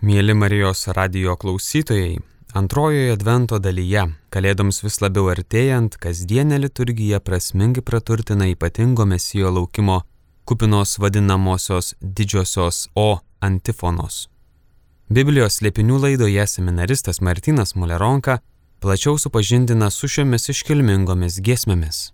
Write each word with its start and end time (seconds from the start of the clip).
Mėly 0.00 0.32
Marijos 0.32 0.86
radio 0.96 1.34
klausytojai, 1.36 2.14
antrojoje 2.56 3.10
Advento 3.12 3.58
dalyje, 3.60 4.06
Kalėdoms 4.32 4.78
vis 4.80 4.96
labiau 5.02 5.26
artėjant, 5.28 5.98
kasdienę 6.00 6.56
liturgiją 6.62 7.20
prasmingai 7.20 7.84
praturtina 7.84 8.48
ypatingo 8.48 9.04
mesijo 9.04 9.52
laukimo 9.52 9.98
kupinos 10.48 10.96
vadinamosios 11.04 11.92
didžiosios 12.00 12.88
O 12.96 13.20
antifonos. 13.44 14.30
Biblijos 15.12 15.60
slėpinių 15.60 16.00
laidoje 16.06 16.48
seminaristas 16.48 17.20
Martinas 17.20 17.76
Muleronka 17.76 18.40
plačiau 18.80 19.20
supažindina 19.20 19.92
su 19.92 20.08
šiomis 20.08 20.48
iškilmingomis 20.48 21.42
giesmėmis. 21.44 22.06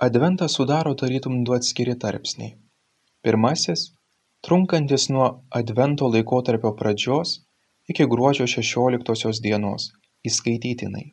Adventą 0.00 0.48
sudaro 0.48 0.96
tarytum 0.96 1.42
du 1.44 1.52
atskiri 1.52 2.00
tarpsniai. 2.00 2.56
Pirmasis 3.20 3.90
trunkantis 4.42 5.08
nuo 5.14 5.32
advento 5.50 6.10
laikotarpio 6.12 6.74
pradžios 6.78 7.40
iki 7.88 8.06
gruodžio 8.14 8.46
šešioliktosios 8.54 9.42
dienos 9.44 9.90
įskaitytinai 10.28 11.10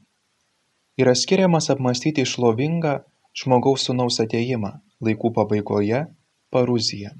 yra 0.99 1.13
skiriamas 1.15 1.69
apmąstyti 1.71 2.25
šlovingą 2.27 2.97
žmogaus 3.39 3.85
sūnaus 3.87 4.19
atėjimą 4.19 4.71
laikų 5.07 5.31
pabaigoje 5.37 6.01
paruziją. 6.51 7.13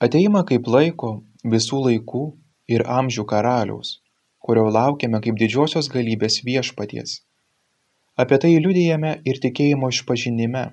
Ateimą 0.00 0.40
kaip 0.48 0.70
laiko, 0.74 1.10
visų 1.44 1.82
laikų 1.86 2.22
ir 2.72 2.86
amžių 2.88 3.26
karaliaus, 3.32 3.98
kurio 4.40 4.70
laukiame 4.72 5.20
kaip 5.20 5.36
didžiosios 5.42 5.90
galybės 5.92 6.40
viešpaties. 6.46 7.18
Apie 8.16 8.38
tai 8.40 8.54
liudijame 8.56 9.18
ir 9.28 9.40
tikėjimo 9.44 9.92
išpažinime. 9.92 10.64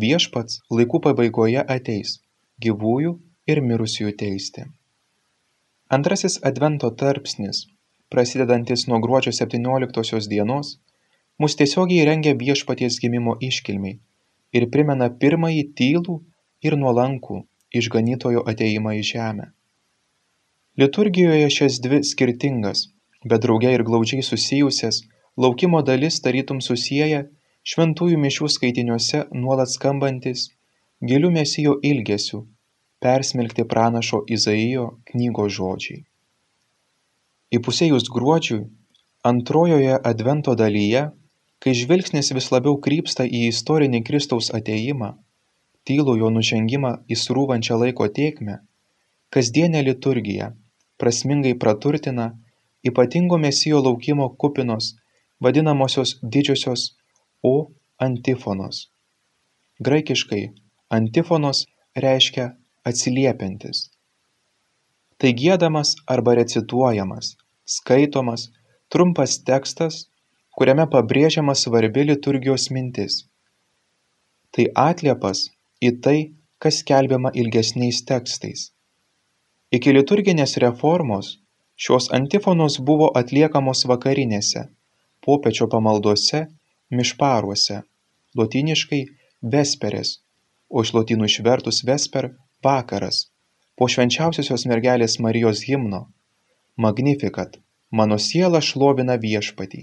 Viešpats 0.00 0.62
laikų 0.72 1.02
pabaigoje 1.04 1.60
ateis 1.76 2.16
gyvųjų 2.62 3.14
ir 3.50 3.60
mirusiųjų 3.68 4.14
teisti. 4.20 4.64
Antrasis 5.94 6.38
advento 6.50 6.90
tarpsnis, 7.00 7.66
prasidedantis 8.10 8.86
nuo 8.88 9.00
gruodžio 9.04 9.32
17 9.36 10.28
dienos, 10.30 10.78
mus 11.38 11.56
tiesiogiai 11.58 12.06
rengia 12.08 12.34
viešpaties 12.38 13.00
gimimo 13.02 13.34
iškilmiai 13.48 13.98
ir 14.54 14.68
primena 14.70 15.10
pirmąjį 15.22 15.64
tylų 15.78 16.16
ir 16.68 16.76
nuolankų 16.80 17.40
išganytojo 17.80 18.44
ateimą 18.52 18.94
į 19.00 19.02
žemę. 19.10 19.50
Liturgijoje 20.78 21.50
šias 21.56 21.80
dvi 21.82 22.02
skirtingas, 22.06 22.88
bet 23.24 23.42
drauge 23.44 23.70
ir 23.74 23.84
glaudžiai 23.86 24.22
susijusias 24.26 25.02
laukimo 25.36 25.82
dalis 25.82 26.20
tarytum 26.24 26.60
susiję 26.62 27.24
šventųjų 27.72 28.18
mišių 28.24 28.50
skaitiniuose 28.56 29.24
nuolat 29.34 29.72
skambantis 29.74 30.48
giliu 31.08 31.30
mesijo 31.30 31.78
ilgesiu 31.82 32.46
persmelkti 33.04 33.64
pranašo 33.68 34.22
Izaijo 34.36 34.86
knygos 35.10 35.52
žodžiai. 35.58 36.00
Įpusėjus 37.54 38.08
gruodžiui, 38.14 38.62
antrojoje 39.30 39.98
advento 40.10 40.54
dalyje, 40.56 41.02
kai 41.60 41.74
žvilgsnis 41.80 42.32
vis 42.36 42.48
labiau 42.54 42.78
krypsta 42.86 43.26
į 43.28 43.44
istorinį 43.50 44.00
Kristaus 44.08 44.48
ateimą, 44.58 45.12
tylų 45.84 46.16
jo 46.22 46.32
nužengimą 46.38 46.94
į 47.12 47.20
srūvančią 47.24 47.78
laiko 47.84 48.08
tiekmę, 48.08 48.58
kasdienė 49.36 49.84
liturgija 49.90 50.54
prasmingai 50.98 51.54
praturtina 51.60 52.30
ypatingo 52.88 53.38
mesijo 53.46 53.84
laukimo 53.84 54.28
kupinos 54.40 54.94
vadinamosios 55.40 56.18
didžiosios 56.22 56.92
O 57.44 57.56
antifonos. 58.00 58.88
Graikiškai 59.84 60.44
Antifonos 60.92 61.64
reiškia 61.96 62.50
atsiliepiantis. 62.84 63.88
Tai 65.16 65.30
gėdamas 65.32 65.94
arba 66.06 66.34
recituojamas, 66.36 67.36
skaitomas, 67.64 68.50
trumpas 68.92 69.38
tekstas, 69.48 70.10
kuriame 70.52 70.84
pabrėžiama 70.92 71.54
svarbi 71.56 72.04
liturgijos 72.04 72.68
mintis. 72.70 73.24
Tai 74.52 74.66
atliepas 74.76 75.48
į 75.80 75.90
tai, 76.04 76.18
kas 76.60 76.82
skelbiama 76.84 77.32
ilgesniais 77.32 78.02
tekstais. 78.04 78.68
Iki 79.72 79.96
liturginės 79.96 80.58
reformos 80.62 81.38
šios 81.80 82.10
antifonos 82.12 82.76
buvo 82.78 83.08
atliekamos 83.16 83.86
vakarinėse, 83.88 84.68
popečio 85.24 85.66
pamaldose, 85.72 86.44
mišparuose, 86.92 87.80
lotiniškai 88.36 89.02
vesperės 89.56 90.18
o 90.74 90.82
iš 90.82 90.90
lotynų 90.96 91.30
išvertus 91.30 91.84
vesper 91.88 92.32
vakaras 92.66 93.20
po 93.78 93.86
švenčiausiosios 93.94 94.66
mergelės 94.70 95.20
Marijos 95.26 95.62
himno 95.68 96.00
Magnificat 96.84 97.60
mano 98.00 98.18
siela 98.18 98.60
šlovina 98.68 99.14
viešpatį. 99.24 99.82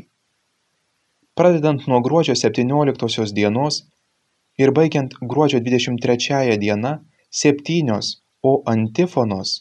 Pradedant 1.39 1.87
nuo 1.87 2.01
gruodžio 2.03 2.35
17 2.35 3.31
dienos 3.37 3.77
ir 4.59 4.73
baigiant 4.75 5.15
gruodžio 5.33 5.61
23 5.63 6.57
diena, 6.65 6.93
septynios, 7.41 8.17
o 8.43 8.59
antifonos 8.73 9.53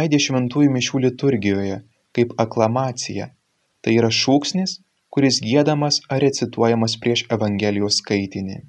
aidi 0.00 0.18
šventųjų 0.26 0.72
mišių 0.78 1.02
liturgijoje 1.06 1.80
kaip 2.16 2.32
aklamacija. 2.42 3.30
Tai 3.82 3.98
yra 4.00 4.10
šūksnis, 4.10 4.80
kuris 5.14 5.38
gėdamas 5.44 6.00
ar 6.10 6.24
recituojamas 6.26 6.96
prieš 7.02 7.28
Evangelijos 7.36 8.00
skaitinį 8.02 8.64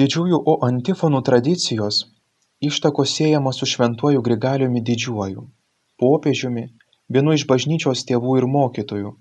didžiųjų 0.00 0.38
o 0.52 0.54
antifonų 0.68 1.20
tradicijos 1.28 1.98
ištakos 2.68 3.14
siejamos 3.18 3.58
su 3.60 3.68
šventuoju 3.74 4.22
grigaliumi 4.28 4.80
didžiuoju 4.88 5.46
popiežiumi 6.02 6.66
vienu 7.16 7.34
iš 7.36 7.46
bažnyčios 7.50 8.04
tėvų 8.08 8.36
ir 8.40 8.46
mokytojų 8.56 9.14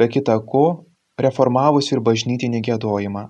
be 0.00 0.08
kita 0.16 0.36
ko 0.52 0.64
reformavusiu 1.26 1.96
ir 1.96 2.02
bažnytinį 2.08 2.60
giedojimą 2.68 3.22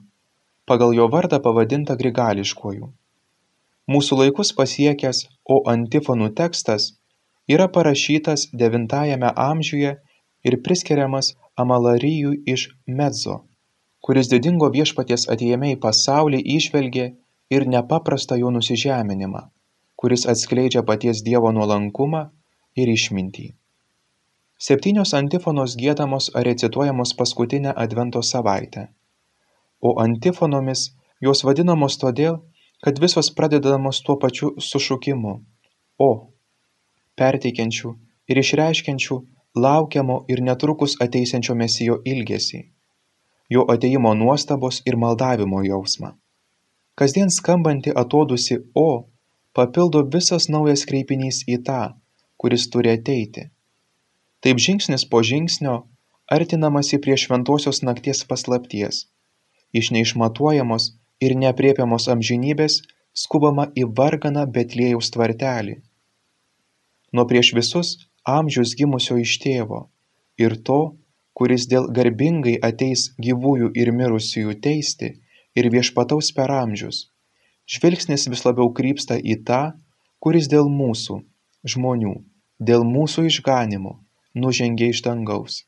pagal 0.70 0.94
jo 0.94 1.06
vardą 1.10 1.40
pavadintą 1.42 1.96
grigališkuoju. 2.00 2.88
Mūsų 3.90 4.18
laikus 4.20 4.52
pasiekęs 4.58 5.24
o 5.54 5.56
antifonų 5.72 6.28
tekstas 6.40 6.84
yra 7.54 7.66
parašytas 7.76 8.46
devintajame 8.62 9.32
amžiuje 9.46 9.96
ir 10.46 10.58
priskiriamas 10.66 11.32
amalarijui 11.64 12.36
iš 12.54 12.68
medzo 13.00 13.40
kuris 14.06 14.30
didingo 14.32 14.68
viešpaties 14.76 15.26
atėjime 15.34 15.72
į 15.74 15.78
pasaulį 15.84 16.40
įžvelgė 16.56 17.06
ir 17.56 17.66
nepaprastą 17.74 18.38
jo 18.40 18.50
nusižeminimą, 18.56 19.42
kuris 20.00 20.26
atskleidžia 20.32 20.82
paties 20.90 21.22
Dievo 21.26 21.52
nuolankumą 21.56 22.22
ir 22.80 22.92
išmintį. 22.94 23.46
Septynios 24.60 25.12
antifonos 25.16 25.76
gėdamos 25.82 26.30
ar 26.36 26.44
recituojamos 26.48 27.14
paskutinę 27.20 27.72
advento 27.84 28.22
savaitę, 28.30 28.88
o 29.80 29.96
antifonomis 30.04 30.90
jos 31.20 31.44
vadinamos 31.48 31.96
todėl, 32.00 32.42
kad 32.84 33.00
visos 33.00 33.32
pradedamos 33.36 34.02
tuo 34.04 34.16
pačiu 34.20 34.52
sušukimu– 34.70 35.38
o, 36.08 36.10
perteikiančių 37.20 37.90
ir 38.32 38.40
išreiškiančių 38.42 39.16
laukiamo 39.64 40.20
ir 40.32 40.40
netrukus 40.46 40.96
ateisiančio 41.04 41.56
mesijo 41.62 41.98
ilgesį 42.12 42.60
jo 43.50 43.66
atėjimo 43.74 44.14
nuostabos 44.14 44.80
ir 44.86 44.96
maldavimo 44.96 45.62
jausmą. 45.66 46.14
Kasdien 46.94 47.30
skambanti 47.30 47.92
atodusi 48.02 48.58
O 48.74 49.06
papildo 49.56 50.02
visas 50.14 50.48
naujas 50.54 50.84
kreipinys 50.88 51.42
į 51.48 51.62
tą, 51.66 51.80
kuris 52.40 52.68
turi 52.72 52.92
ateiti. 52.94 53.48
Taip 54.40 54.60
žingsnis 54.64 55.04
po 55.10 55.22
žingsnio 55.30 55.74
artinamasi 56.36 57.00
prie 57.04 57.16
šventosios 57.22 57.82
nakties 57.82 58.22
paslapties. 58.28 59.06
Iš 59.72 59.90
neišmatuojamos 59.96 60.92
ir 61.24 61.34
nepriepiamos 61.42 62.08
amžinybės 62.14 62.80
skubama 63.22 63.66
į 63.76 63.86
varganą 63.98 64.46
Betlėjaus 64.54 65.10
tvartelį. 65.14 65.80
Nuo 67.12 67.26
prieš 67.26 67.52
visus 67.58 67.96
amžius 68.36 68.76
gimusio 68.78 69.18
iš 69.18 69.36
tėvo 69.42 69.88
ir 70.38 70.56
to, 70.68 70.80
kuris 71.38 71.66
dėl 71.72 71.88
garbingai 71.98 72.56
ateis 72.70 73.06
gyvųjų 73.26 73.70
ir 73.82 73.92
mirusiųjų 74.00 74.58
teisti 74.66 75.14
ir 75.56 75.70
viešpataus 75.76 76.32
per 76.36 76.52
amžius 76.56 77.06
žvilgsnis 77.74 78.28
vis 78.32 78.44
labiau 78.48 78.72
krypsta 78.80 79.18
į 79.18 79.40
tą 79.50 79.62
kuris 80.24 80.50
dėl 80.52 80.70
mūsų 80.82 81.20
žmonių 81.74 82.14
dėl 82.70 82.86
mūsų 82.94 83.26
išganymo 83.32 83.98
nužengė 84.44 84.90
iš 84.94 85.04
dangaus 85.06 85.64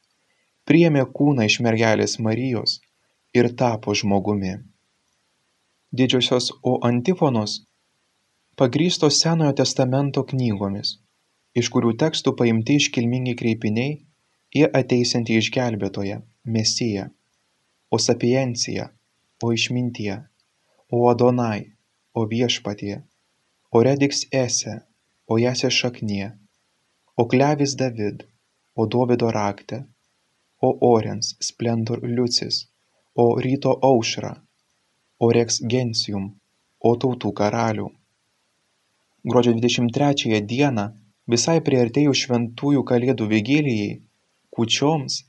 priėmė 0.69 1.05
kūną 1.19 1.47
iš 1.50 1.59
mergelės 1.67 2.19
Marijos 2.26 2.79
ir 3.38 3.49
tapo 3.62 3.94
žmogumi. 3.99 4.55
Didžiosios 5.93 6.50
O 6.62 6.79
antifonos 6.88 7.58
pagrystos 8.56 9.19
Senojo 9.23 9.53
testamento 9.61 10.25
knygomis, 10.29 10.99
iš 11.58 11.70
kurių 11.75 11.94
tekstų 12.03 12.35
paimti 12.38 12.79
iškilmingi 12.81 13.35
kreipiniai 13.41 13.99
į 14.60 14.69
ateisiantį 14.81 15.38
išgelbėtoją 15.43 16.20
mesiją 16.56 17.08
o 17.90 18.00
sapienciją 18.06 18.88
o 19.43 19.52
išmintie 19.56 20.16
o 20.93 21.04
adonai 21.10 21.60
o 22.12 22.26
viešpatie 22.32 22.96
o 23.72 23.84
redix 23.88 24.26
ese 24.44 24.81
o 25.32 25.38
jas 25.38 25.64
šaknie, 25.78 26.28
o 27.16 27.25
klevis 27.28 27.72
David, 27.81 28.25
o 28.76 28.87
Dovido 28.87 29.31
raktė, 29.32 29.78
o 30.60 30.69
Orens 30.93 31.32
splendor 31.40 32.02
liucis, 32.05 32.66
o 33.14 33.25
ryto 33.44 33.72
aušra, 33.88 34.32
o 35.22 35.31
Rex 35.37 35.60
Gentium, 35.72 36.28
o 36.81 36.94
tautų 36.96 37.32
karalių. 37.40 37.88
Gruodžio 39.28 39.55
23 39.56 40.40
dieną, 40.52 40.87
visai 41.32 41.58
priartėjus 41.66 42.25
šventųjų 42.26 42.82
kalėdų 42.90 43.28
vigilijai, 43.32 43.93
kučioms, 44.52 45.22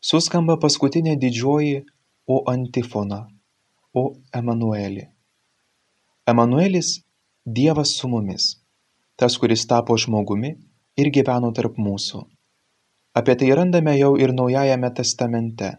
suskamba 0.00 0.56
paskutinė 0.60 1.16
didžioji 1.20 1.84
O 2.30 2.36
antifona, 2.46 3.24
O 3.94 4.02
Emanueli. 4.32 5.08
Emanuelis– 6.30 6.98
Dievas 7.56 7.94
su 7.98 8.08
mumis, 8.08 8.44
tas, 9.16 9.34
kuris 9.40 9.64
tapo 9.66 9.96
žmogumi 9.98 10.50
ir 11.00 11.08
gyveno 11.10 11.48
tarp 11.56 11.78
mūsų. 11.80 12.20
Apie 13.16 13.34
tai 13.40 13.48
randame 13.58 13.96
jau 13.98 14.12
ir 14.20 14.30
Naujajame 14.36 14.90
testamente, 14.94 15.70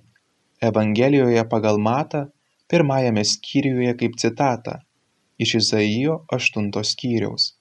Evangelijoje 0.61 1.43
pagal 1.53 1.79
Matą, 1.79 2.25
pirmajame 2.67 3.23
skyriuje 3.23 3.93
kaip 4.01 4.17
citata 4.19 4.81
iš 5.39 5.55
Izaijo 5.61 6.17
8 6.37 6.83
skyriaus. 6.91 7.53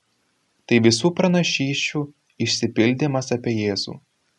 Tai 0.67 0.81
visų 0.87 1.13
pranašyščių 1.21 2.03
išsipildymas 2.45 3.31
apie 3.37 3.55
Jėzų, 3.61 3.95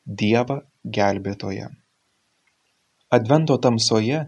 Dievą 0.05 0.61
gelbėtoją. 0.83 1.67
Advento 3.11 3.57
tamsoje 3.61 4.21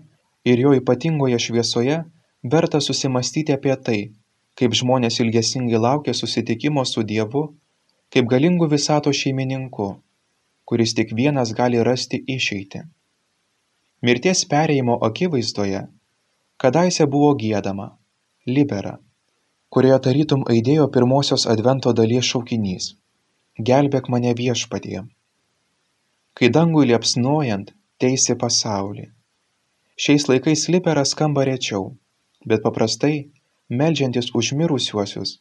ir 0.46 0.60
jo 0.60 0.74
ypatingoje 0.78 1.40
šviesoje 1.40 2.04
verta 2.44 2.82
susimastyti 2.82 3.56
apie 3.56 3.76
tai, 3.88 4.00
kaip 4.54 4.76
žmonės 4.78 5.18
ilgesingai 5.24 5.80
laukia 5.82 6.14
susitikimo 6.14 6.84
su 6.86 7.02
Dievu, 7.04 7.44
kaip 8.14 8.28
galingu 8.30 8.68
visato 8.70 9.10
šeimininku, 9.10 9.88
kuris 10.70 10.94
tik 10.94 11.16
vienas 11.18 11.56
gali 11.58 11.82
rasti 11.82 12.22
išeitį. 12.36 12.84
Mirties 14.06 14.46
perėjimo 14.52 15.00
akivaizdoje 15.08 15.88
kadaise 16.62 17.08
buvo 17.10 17.34
gėdama 17.40 17.90
libera, 18.46 19.00
kurioje 19.74 20.00
tarytum 20.06 20.46
aidėjo 20.54 20.86
pirmosios 20.94 21.48
advento 21.50 21.94
dalies 21.98 22.30
šaukinys- 22.30 22.94
gelbėk 23.70 24.10
mane 24.10 24.38
viešpatie. 24.38 25.02
Kai 26.34 26.48
dangui 26.50 26.88
liepsnojant 26.90 27.68
teisi 28.02 28.34
pasaulį. 28.42 29.04
Šiais 30.04 30.24
laikais 30.26 30.64
libera 30.74 31.04
skamba 31.06 31.44
rečiau, 31.46 31.92
bet 32.50 32.64
paprastai, 32.64 33.30
meldžiantis 33.70 34.32
už 34.40 34.56
mirusiuosius, 34.58 35.36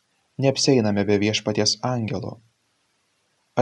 neapseiname 0.44 1.04
be 1.08 1.16
viešpaties 1.22 1.78
angelo. 1.90 2.34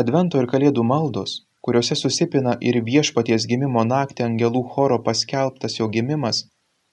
Advento 0.01 0.43
ir 0.43 0.49
kalėdų 0.51 0.83
maldos, 0.89 1.37
kuriuose 1.63 1.95
susipina 2.01 2.57
ir 2.71 2.81
viešpaties 2.89 3.47
gimimo 3.53 3.85
naktį 3.87 4.27
angelų 4.27 4.65
choro 4.75 4.99
paskelbtas 5.07 5.79
jo 5.79 5.87
gimimas 5.95 6.43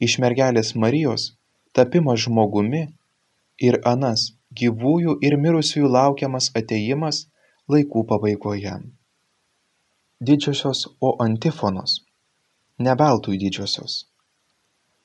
iš 0.08 0.20
mergelės 0.22 0.76
Marijos, 0.84 1.32
tapimas 1.74 2.22
žmogumi 2.28 2.84
ir 3.70 3.80
anas 3.94 4.28
gyvųjų 4.62 5.18
ir 5.26 5.40
mirusiųjų 5.48 5.92
laukiamas 5.98 6.52
ateimas 6.62 7.26
laikų 7.74 8.06
pabaigoje. 8.14 8.78
Didžiosios 10.20 10.88
O 11.00 11.16
antifonos. 11.22 11.92
Neveltui 12.80 13.38
didžiosios. 13.38 14.08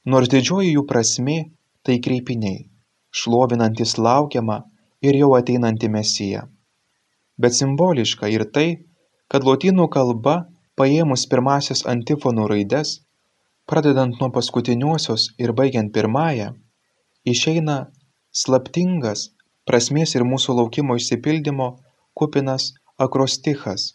Nors 0.08 0.30
didžioji 0.32 0.70
jų 0.72 0.86
prasme 0.88 1.34
tai 1.84 1.98
kreipiniai, 2.06 2.62
šlovinantis 3.12 3.98
laukiamą 4.00 4.56
ir 5.04 5.20
jau 5.20 5.28
ateinantį 5.36 5.92
mesiją. 5.98 6.46
Bet 7.36 7.52
simboliška 7.60 8.32
ir 8.32 8.46
tai, 8.56 8.66
kad 9.28 9.44
lotynų 9.44 9.90
kalba, 9.92 10.48
paėmus 10.80 11.28
pirmasis 11.28 11.84
antifonų 11.84 12.48
raides, 12.56 12.96
pradedant 13.68 14.16
nuo 14.16 14.32
paskutiniosios 14.32 15.28
ir 15.36 15.52
baigiant 15.52 15.92
pirmąją, 15.92 16.54
išeina 17.28 17.82
slaptingas 18.32 19.28
prasmės 19.68 20.16
ir 20.16 20.24
mūsų 20.24 20.56
laukimo 20.62 20.96
išsipildymo 20.96 21.74
kupinas 22.16 22.72
akrostichas. 22.96 23.92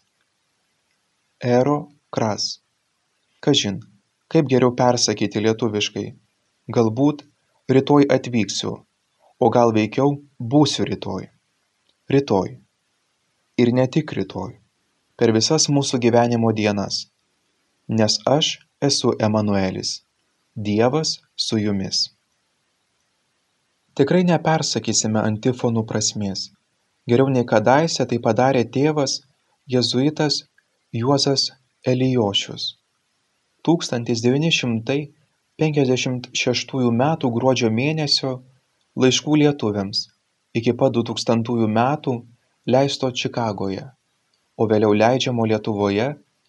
Ero 1.39 1.91
kras. 2.09 2.61
Kažin, 3.45 3.75
kaip 4.27 4.47
geriau 4.49 4.71
persakyti 4.73 5.37
lietuviškai. 5.45 6.15
Galbūt 6.73 7.21
rytoj 7.69 8.07
atvyksiu, 8.09 8.71
o 9.37 9.49
gal 9.53 9.73
veikiau 9.75 10.15
būsiu 10.41 10.87
rytoj. 10.89 11.29
Rytoj. 12.09 12.57
Ir 13.61 13.73
ne 13.73 13.85
tik 13.85 14.15
rytoj. 14.17 14.57
Per 15.13 15.33
visas 15.37 15.69
mūsų 15.69 16.01
gyvenimo 16.01 16.49
dienas. 16.57 17.05
Nes 17.87 18.17
aš 18.25 18.57
esu 18.81 19.13
Emanuelis. 19.21 20.01
Dievas 20.57 21.19
su 21.35 21.61
jumis. 21.61 22.09
Tikrai 23.93 24.25
nepersakysime 24.25 25.21
antifonų 25.21 25.85
prasmės. 25.85 26.49
Geriau 27.05 27.29
nei 27.29 27.45
kadaise 27.45 28.09
tai 28.09 28.17
padarė 28.17 28.65
tėvas 28.65 29.19
jėzuitas 29.69 30.47
Juozas 30.93 31.49
Elijošius. 31.83 32.77
1900 33.67 34.95
penkiasdešimt 35.59 36.29
šeštųjų 36.31 36.93
metų 37.01 37.31
gruodžio 37.35 37.69
mėnesio 37.73 38.31
laiškų 38.95 39.41
lietuviams 39.43 40.05
iki 40.55 40.73
pat 40.79 40.95
dutūkstantųjų 40.95 41.67
metų 41.67 42.13
leisto 42.71 43.11
čikagoje 43.11 43.83
o 44.57 44.65
vėliau 44.71 44.93
leidžiamo 45.01 45.45
lietuvoje 45.51 46.07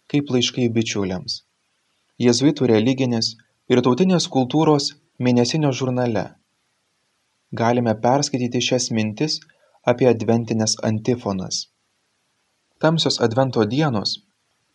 kaip 0.08 0.30
laiškai 0.32 0.68
bičiuliams. 0.76 1.42
Jėzuitų 2.22 2.70
religinės 2.70 3.34
ir 3.68 3.82
tautinės 3.84 4.28
kultūros 4.32 4.92
mėnesinio 5.18 5.74
žurnale. 5.80 6.24
Galime 7.52 7.94
perskaityti 8.06 8.62
šias 8.70 8.88
mintis 8.94 9.38
apie 9.82 10.08
adventines 10.10 10.78
antifonas. 10.84 11.66
Tamsios 12.78 13.20
advento 13.24 13.64
dienos 13.66 14.16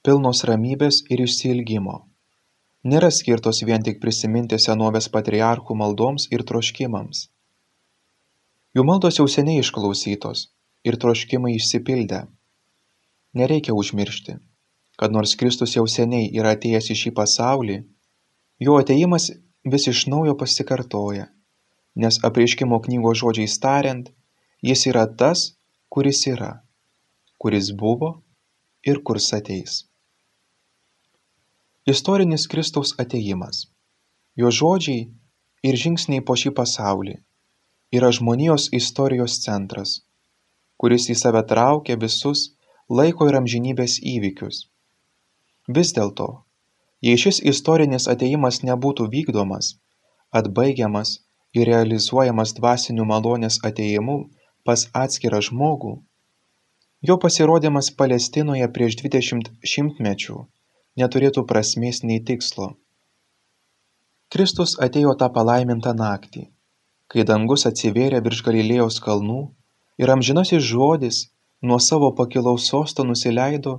pilnos 0.03 0.43
ramybės 0.49 1.03
ir 1.09 1.23
išsiilgimo 1.23 2.01
nėra 2.83 3.09
skirtos 3.15 3.63
vien 3.63 3.83
tik 3.83 4.01
prisiminti 4.03 4.59
senovės 4.59 5.07
patriarchų 5.11 5.75
maldoms 5.79 6.27
ir 6.35 6.43
troškimams. 6.49 7.27
Jų 8.75 8.83
maldos 8.89 9.19
jau 9.19 9.27
seniai 9.29 9.61
išklausytos 9.63 10.49
ir 10.83 10.97
troškimai 10.99 11.53
išsipildę. 11.55 12.25
Nereikia 13.39 13.73
užmiršti, 13.77 14.35
kad 14.99 15.15
nors 15.15 15.35
Kristus 15.39 15.77
jau 15.77 15.85
seniai 15.87 16.27
yra 16.39 16.53
atėjęs 16.57 16.91
į 16.93 16.97
šį 17.03 17.13
pasaulį, 17.19 17.77
jo 18.59 18.75
ateimas 18.81 19.31
vis 19.63 19.87
iš 19.87 20.03
naujo 20.11 20.35
pasikartoja, 20.37 21.29
nes 21.95 22.19
apreiškimo 22.27 22.81
knygos 22.83 23.21
žodžiais 23.23 23.57
tariant, 23.63 24.11
jis 24.61 24.85
yra 24.91 25.07
tas, 25.07 25.53
kuris 25.89 26.25
yra, 26.27 26.51
kuris 27.39 27.71
buvo 27.71 28.17
ir 28.83 29.01
kurs 29.05 29.31
ateis. 29.39 29.92
Istorinis 31.91 32.45
Kristaus 32.47 32.93
atėjimas, 33.03 33.57
jo 34.39 34.47
žodžiai 34.57 35.01
ir 35.67 35.77
žingsniai 35.81 36.23
po 36.29 36.37
šį 36.41 36.51
pasaulį 36.59 37.15
yra 37.99 38.11
žmonijos 38.17 38.69
istorijos 38.77 39.35
centras, 39.45 39.95
kuris 40.79 41.09
į 41.11 41.15
save 41.21 41.41
traukia 41.49 41.97
visus 42.03 42.45
laiko 42.99 43.27
ir 43.27 43.35
amžinybės 43.41 43.97
įvykius. 44.13 44.61
Vis 45.79 45.91
dėlto, 45.99 46.29
jei 47.09 47.19
šis 47.25 47.41
istorinis 47.51 48.07
atėjimas 48.15 48.61
nebūtų 48.63 49.09
vykdomas, 49.17 49.73
atbaigiamas 50.31 51.13
ir 51.51 51.67
realizuojamas 51.73 52.55
dvasinių 52.61 53.09
malonės 53.11 53.59
atėjimu 53.71 54.17
pas 54.63 54.87
atskirą 55.03 55.43
žmogų, 55.51 55.97
jo 57.11 57.21
pasirodymas 57.27 57.91
Palestinoje 57.91 58.71
prieš 58.71 59.01
20 59.03 59.55
šimtmečių 59.75 60.39
neturėtų 60.99 61.45
prasmės 61.49 62.03
nei 62.03 62.21
tikslo. 62.29 62.73
Kristus 64.33 64.75
atėjo 64.85 65.13
tą 65.17 65.29
palaimintą 65.33 65.93
naktį, 65.97 66.47
kai 67.11 67.25
dangus 67.29 67.67
atsivėrė 67.69 68.21
virš 68.25 68.43
Galilėjos 68.47 68.99
kalnų 69.05 69.41
ir 70.01 70.13
amžinasis 70.13 70.63
žodis 70.69 71.19
nuo 71.61 71.79
savo 71.79 72.09
pakilaus 72.17 72.69
sosto 72.69 73.05
nusileido 73.05 73.75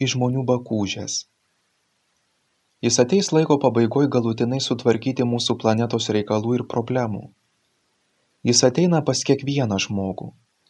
į 0.00 0.10
žmonių 0.14 0.44
bakūžės. 0.50 1.22
Jis 2.84 3.00
ateis 3.00 3.30
laiko 3.32 3.56
pabaigoj 3.62 4.10
galutinai 4.12 4.60
sutvarkyti 4.60 5.24
mūsų 5.24 5.56
planetos 5.62 6.10
reikalų 6.12 6.58
ir 6.58 6.64
problemų. 6.68 7.22
Jis 8.44 8.60
ateina 8.68 9.00
pas 9.00 9.22
kiekvieną 9.24 9.78
žmogų, 9.86 10.26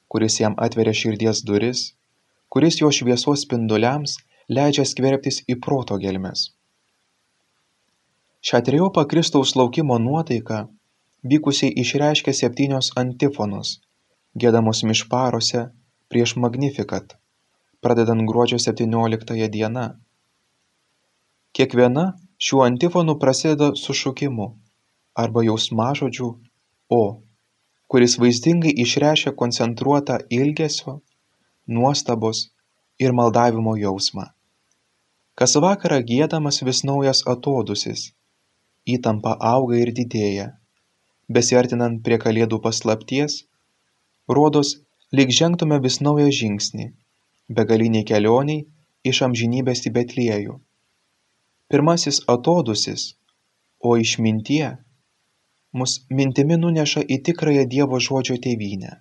kuris 0.07 0.39
jam 0.39 0.55
atveria 0.67 0.95
širdies 0.95 1.43
duris, 1.43 1.89
kuris 2.55 2.79
jo 2.79 2.93
šviesos 2.95 3.43
spinduliams 3.43 4.21
leidžia 4.49 4.85
skverbtis 4.85 5.43
į 5.49 5.59
proto 5.61 5.97
gelmes. 6.01 6.53
Šią 8.45 8.61
trejopą 8.61 9.07
Kristaus 9.09 9.55
laukimo 9.57 9.97
nuotaiką 9.99 10.67
vykusiai 11.25 11.73
išreiškia 11.81 12.35
septynios 12.37 12.91
antifonos, 13.01 13.79
gėdamos 14.37 14.85
mišparuose 14.85 15.63
prieš 16.13 16.37
Magnificat, 16.37 17.17
pradedant 17.81 18.27
gruodžio 18.29 18.61
17 18.61 19.49
dieną. 19.57 19.87
Kiekviena 21.57 22.05
šių 22.37 22.61
antifonų 22.67 23.17
prasideda 23.23 23.73
su 23.81 23.97
šukimu 23.97 24.51
arba 25.15 25.45
jausmažodžiu 25.47 26.29
o, 26.93 27.03
kuris 27.89 28.19
vaizdingai 28.21 28.75
išreiškia 28.85 29.33
koncentruotą 29.39 30.19
ilgesio, 30.29 30.99
nuostabos 31.67 32.51
ir 32.99 33.13
maldavimo 33.13 33.77
jausmą. 33.77 34.27
Kas 35.35 35.57
vakarą 35.67 36.01
giedamas 36.11 36.63
vis 36.63 36.85
naujas 36.87 37.25
atodusis, 37.27 38.13
įtampa 38.87 39.35
auga 39.53 39.81
ir 39.83 39.91
didėja. 39.97 40.51
Besiartinant 41.29 42.03
prie 42.05 42.19
kalėdų 42.23 42.61
paslapties 42.67 43.41
rodos 44.29 44.77
lyg 45.13 45.33
žengtume 45.33 45.81
vis 45.81 46.01
naują 46.05 46.29
žingsnį 46.41 46.93
begalinei 47.49 48.05
kelionei 48.09 48.65
iš 49.05 49.23
amžinybės 49.27 49.85
į 49.89 49.93
betliejų. 49.97 50.55
Pirmasis 51.69 52.23
atodusis 52.29 53.15
o 53.81 53.97
išmintie 54.01 54.77
mus 55.73 55.99
mintimi 56.09 56.57
nuneša 56.57 57.05
į 57.05 57.21
tikrąją 57.29 57.65
dievo 57.69 58.01
žodžio 58.01 58.37
tėvynę. 58.47 59.01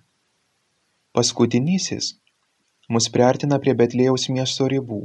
Paskutinysis 1.14 2.14
mus 2.88 3.10
priartina 3.12 3.60
prie 3.60 3.74
betliejaus 3.78 4.28
miesto 4.32 4.68
ribų 4.70 5.02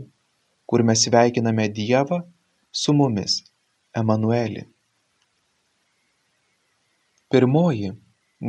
kur 0.69 0.83
mes 0.86 1.01
sveikiname 1.05 1.65
dievą 1.74 2.19
su 2.81 2.93
mumis 2.93 3.39
emanuelį. 4.01 4.67
Pirmoji 7.33 7.89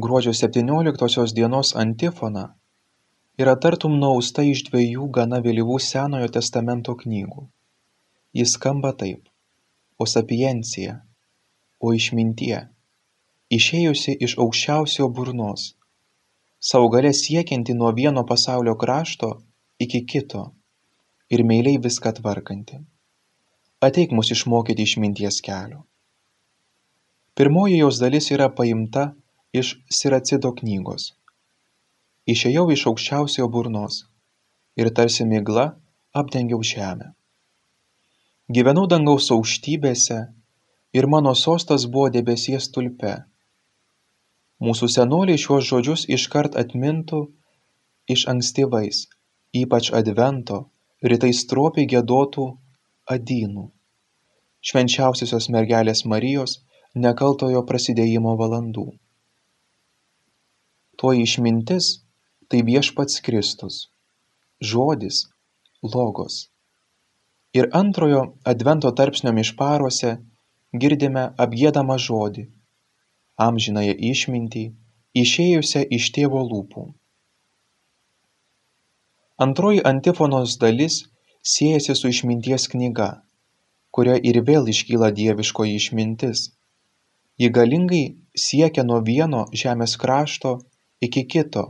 gruodžio 0.05 0.35
septynioliktosios 0.41 1.33
dienos 1.39 1.71
antifona 1.83 2.43
yra 3.41 3.55
tartum 3.65 3.97
nuausta 4.03 4.45
iš 4.51 4.67
dviejų 4.69 5.09
gana 5.17 5.41
vėlyvų 5.47 5.79
senojo 5.87 6.29
testamento 6.37 6.97
knygų. 7.03 7.47
Ji 8.37 8.47
skamba 8.53 8.93
taip. 9.03 9.25
O 10.01 10.07
sapiencija 10.09 10.99
o 11.81 11.95
išmintie 11.97 12.59
išėjusi 13.57 14.19
iš 14.29 14.37
aukščiausio 14.45 15.09
burnos 15.17 15.71
savo 16.61 16.89
gale 16.93 17.13
siekianti 17.13 17.75
nuo 17.75 17.91
vieno 17.97 18.27
pasaulio 18.27 18.77
krašto 18.77 19.35
iki 19.79 20.05
kito 20.07 20.47
ir 21.31 21.45
meiliai 21.45 21.83
viską 21.89 22.13
tvarkanti 22.21 22.81
ateik 23.81 24.13
mus 24.13 24.31
išmokyti 24.35 24.85
išminties 24.85 25.41
kelio. 25.45 25.85
Pirmoji 27.35 27.79
jos 27.81 28.01
dalis 28.03 28.29
yra 28.35 28.51
paimta 28.53 29.13
iš 29.57 29.79
Siracido 29.89 30.53
knygos. 30.59 31.15
Išėjau 32.29 32.67
iš 32.75 32.85
aukščiausiojo 32.91 33.49
burnos 33.49 34.03
ir 34.77 34.93
tarsi 34.97 35.25
migla 35.25 35.65
apdengiau 36.13 36.61
žemę. 36.73 37.15
Gyvenau 38.53 38.85
dangaus 38.91 39.31
aukštybėse 39.33 40.19
ir 40.93 41.09
mano 41.09 41.33
sostas 41.35 41.87
buvo 41.87 42.11
debesies 42.13 42.69
tulpe. 42.75 43.17
Mūsų 44.61 44.91
senoliai 44.93 45.41
šiuos 45.41 45.67
žodžius 45.71 46.07
iškart 46.17 46.57
atmintų 46.63 47.25
iš 48.15 48.27
ankstyvais, 48.33 49.07
ypač 49.57 49.93
advento, 49.97 50.65
rytais 51.03 51.45
stropiai 51.47 51.89
gėdotų 51.89 52.49
adynų 53.17 53.71
švenčiausiosios 54.61 55.49
mergelės 55.55 56.05
Marijos 56.05 56.59
nekaltojo 56.95 57.63
prasidėjimo 57.69 58.37
valandų. 58.41 58.87
Toji 61.01 61.25
išmintis 61.25 61.91
tai 62.53 62.61
viešpats 62.67 63.23
Kristus, 63.25 63.87
žodis, 64.61 65.23
logos. 65.83 66.51
Ir 67.57 67.71
antrojo 67.75 68.25
advento 68.53 68.91
tarpsnio 68.93 69.33
mišparuose 69.35 70.19
girdime 70.83 71.31
apgėdamą 71.41 71.97
žodį, 71.99 72.45
amžinąją 73.49 73.95
išmintį, 74.13 74.65
išėjusią 75.23 75.83
iš 75.97 76.09
tėvo 76.17 76.43
lūpų. 76.51 76.85
Antroji 79.45 79.81
antifonos 79.91 80.59
dalis 80.61 80.97
siejasi 81.53 81.95
su 81.97 82.11
išminties 82.13 82.69
knyga, 82.73 83.11
kuria 83.95 84.17
ir 84.31 84.43
vėl 84.49 84.69
iškyla 84.73 85.09
dieviškoji 85.17 85.77
išmintis. 85.81 86.43
Ji 87.41 87.49
galingai 87.57 88.05
siekia 88.37 88.85
nuo 88.85 89.01
vieno 89.07 89.47
žemės 89.63 89.97
krašto 90.03 90.59
iki 91.07 91.25
kito 91.25 91.65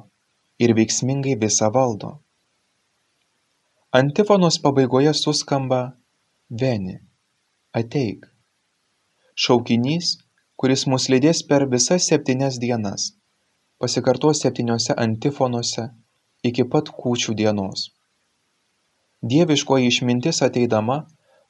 ir 0.59 0.75
veiksmingai 0.75 1.37
visą 1.45 1.71
valdo. 1.77 2.17
Antifonos 4.00 4.59
pabaigoje 4.65 5.15
suskamba 5.15 5.81
Veni, 6.50 6.97
ateik. 7.75 8.27
Šaukinys, 9.39 10.17
kuris 10.61 10.83
mus 10.93 11.07
lydės 11.09 11.38
per 11.49 11.64
visas 11.73 12.07
septynias 12.11 12.59
dienas, 12.61 13.05
pasikartos 13.81 14.43
septyniose 14.45 14.93
antifonose 15.05 15.87
iki 16.45 16.67
pat 16.75 16.90
kūčių 17.00 17.35
dienos. 17.38 17.87
Dieviškoji 19.33 19.88
išmintis 19.88 20.43
ateidama 20.45 20.99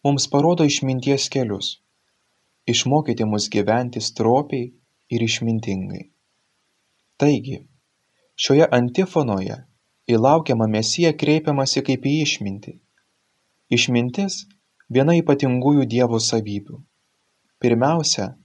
mums 0.06 0.28
parodo 0.30 0.66
išminties 0.66 1.26
kelius. 1.34 1.72
Išmokyti 2.70 3.26
mus 3.26 3.48
gyventi 3.50 4.02
stropiai 4.02 4.70
ir 5.10 5.24
išmintingai. 5.26 6.04
Taigi 7.18 7.58
šioje 8.38 8.68
antifonoje 8.78 9.56
į 10.10 10.18
laukiamą 10.22 10.70
mesiją 10.70 11.10
kreipiamasi 11.22 11.82
kaip 11.86 12.06
į 12.06 12.14
išmintį. 12.26 12.76
Išmintis 13.74 14.44
viena 14.86 15.18
ypatingųjų 15.18 15.86
dievo 15.94 16.22
savybių. 16.22 16.78
Pirmiausia 17.62 18.36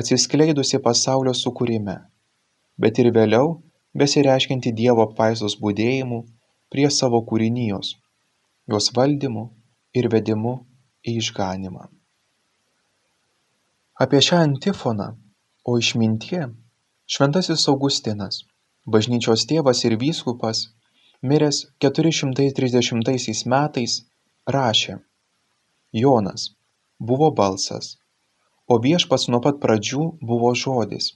atsiskleidusi 0.00 0.80
pasaulio 0.82 1.34
sukūrime 1.38 1.98
bet 2.78 2.98
ir 2.98 3.10
vėliau 3.14 3.50
besireiškianti 4.00 4.72
dievo 4.80 5.04
apvaizdos 5.06 5.56
būdėjimu 5.62 6.22
prie 6.74 6.88
savo 6.90 7.20
kūrinijos 7.28 7.94
jos 8.72 8.90
valdymu 8.96 9.44
ir 9.94 10.08
vedimu 10.12 10.54
į 11.04 11.18
išganymą. 11.20 11.86
Apie 14.04 14.20
šią 14.26 14.40
antifoną, 14.48 15.12
o 15.68 15.76
išmintie, 15.78 16.48
šventasis 17.06 17.68
Augustinas, 17.70 18.40
bažnyčios 18.90 19.44
tėvas 19.50 19.84
ir 19.86 19.94
vyskupas, 20.00 20.64
miręs 21.22 21.60
430 21.84 23.44
metais, 23.52 24.00
rašė 24.56 24.98
Jonas 25.94 26.50
buvo 26.98 27.30
balsas, 27.30 27.94
o 28.66 28.78
viešpats 28.80 29.28
nuo 29.28 29.40
pat 29.44 29.60
pradžių 29.62 30.04
buvo 30.24 30.52
žodis. 30.56 31.12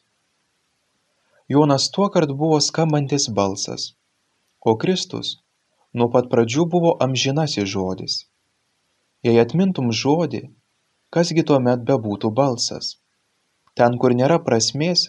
Jonas 1.49 1.89
tuo 1.95 2.09
kart 2.13 2.33
buvo 2.37 2.61
skambantis 2.61 3.29
balsas, 3.33 3.95
o 4.61 4.77
Kristus 4.77 5.39
nuo 5.95 6.11
pat 6.13 6.29
pradžių 6.33 6.67
buvo 6.69 6.97
amžinasis 7.01 7.69
žodis. 7.73 8.19
Jei 9.25 9.41
atmintum 9.41 9.89
žodį, 10.01 10.43
kasgi 11.15 11.45
tuomet 11.49 11.87
bebūtų 11.89 12.31
balsas? 12.31 12.99
Ten, 13.75 13.97
kur 13.99 14.13
nėra 14.15 14.39
prasmės, 14.45 15.09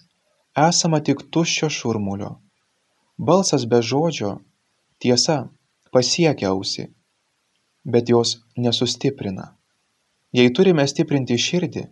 esama 0.55 1.01
tik 1.03 1.27
tuščio 1.33 1.69
šurmulio. 1.69 2.37
Balsas 3.19 3.65
be 3.67 3.81
žodžio, 3.83 4.37
tiesa, 5.03 5.49
pasiekia 5.91 6.53
ausį, 6.53 6.87
bet 7.83 8.09
jos 8.09 8.37
nesustiprina. 8.55 9.55
Jei 10.31 10.53
turime 10.55 10.85
stiprinti 10.87 11.35
širdį, 11.41 11.89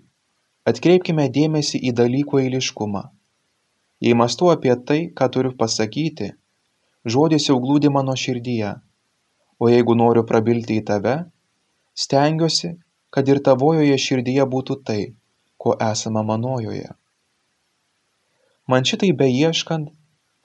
atkreipkime 0.72 1.28
dėmesį 1.38 1.80
į 1.90 1.94
dalykų 2.00 2.42
eiliškumą. 2.46 3.04
Jei 4.04 4.18
mastu 4.18 4.52
apie 4.54 4.76
tai, 4.88 5.00
ką 5.18 5.30
turiu 5.34 5.54
pasakyti, 5.58 6.34
žodis 7.06 7.48
jau 7.50 7.58
glūdi 7.64 7.90
mano 7.94 8.14
širdyje. 8.24 8.76
O 9.58 9.72
jeigu 9.72 9.96
noriu 9.98 10.26
prabilti 10.28 10.78
į 10.78 10.84
tave 10.90 11.16
stengiuosi 11.98 12.76
kad 13.10 13.30
ir 13.32 13.40
tavojoje 13.44 13.98
širdyje 13.98 14.46
būtų 14.54 14.76
tai 14.88 15.02
ko 15.58 15.76
esama 15.82 16.24
manojoje. 16.28 16.90
Man 18.68 18.88
šitai 18.88 19.14
beieškant 19.22 19.94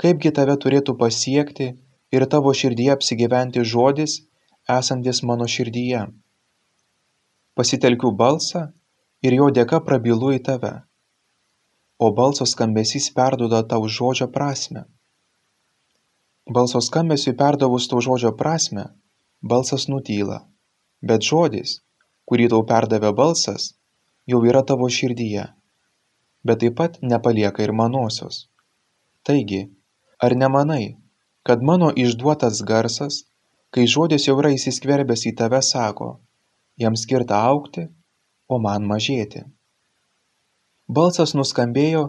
kaipgi 0.02 0.31
tave 0.35 0.55
turėtų 0.64 0.95
pasiekti 0.99 1.73
ir 2.14 2.26
tavo 2.35 2.55
širdyje 2.55 2.95
apsigyventi 2.95 3.64
žodis 3.73 4.21
esantis 4.79 5.23
mano 5.26 5.49
širdyje. 5.50 6.07
Pasitelkiu 7.59 8.12
balsą 8.23 8.69
ir 9.26 9.37
jo 9.38 9.50
dėka 9.59 9.81
prabylu 9.87 10.33
į 10.37 10.41
tave. 10.49 10.73
O 12.02 12.11
balso 12.19 12.47
skambesys 12.49 13.09
perduoda 13.14 13.62
tau 13.73 13.87
žodžio 13.87 14.29
prasme. 14.35 14.85
Balso 16.50 16.83
skambesiui 16.83 17.37
perdavus 17.38 17.87
to 17.91 18.02
žodžio 18.02 18.35
prasmę 18.38 18.88
balsas 19.43 19.88
nutyla. 19.88 20.43
Bet 21.02 21.23
žodis 21.26 21.81
kurį 22.26 22.50
tau 22.55 22.62
perdavė 22.67 23.12
balsas 23.14 23.73
jau 24.26 24.43
yra 24.47 24.62
tavo 24.67 24.91
širdyje 24.91 25.47
bet 26.45 26.59
taip 26.62 26.75
pat 26.79 26.99
nepalieka 27.02 27.62
ir 27.62 27.73
manosios. 27.73 28.49
Taigi 29.23 29.62
ar 30.19 30.35
nemanai 30.35 30.99
kad 31.47 31.62
mano 31.62 31.91
išduotas 31.97 32.62
garsas, 32.62 33.25
kai 33.75 33.87
žodis 33.87 34.29
jau 34.29 34.37
yra 34.38 34.52
įsiskverbęs 34.55 35.25
į 35.31 35.33
tave, 35.38 35.59
sako, 35.62 36.11
jam 36.79 36.95
skirta 36.99 37.41
aukti, 37.49 37.88
o 38.52 38.59
man 38.66 38.85
mažėti. 38.88 39.47
Balsas 40.99 41.32
nuskambėjo 41.38 42.02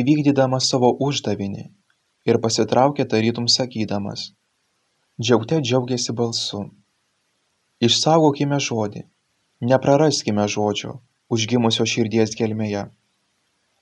įvykdydamas 0.00 0.68
savo 0.70 0.90
uždavinį 1.08 1.64
ir 2.28 2.38
pasitraukė 2.44 3.06
tarytum 3.12 3.48
sakydamas, 3.54 4.32
džiaugte 5.20 5.60
džiaugiasi 5.64 6.14
balsu. 6.20 6.66
Išsaugokime 7.88 8.58
žodį, 8.68 9.04
nepraraskime 9.70 10.44
žodžio, 10.54 10.98
užgimusio 11.34 11.86
širdies 11.86 12.36
gelmėje. 12.38 12.84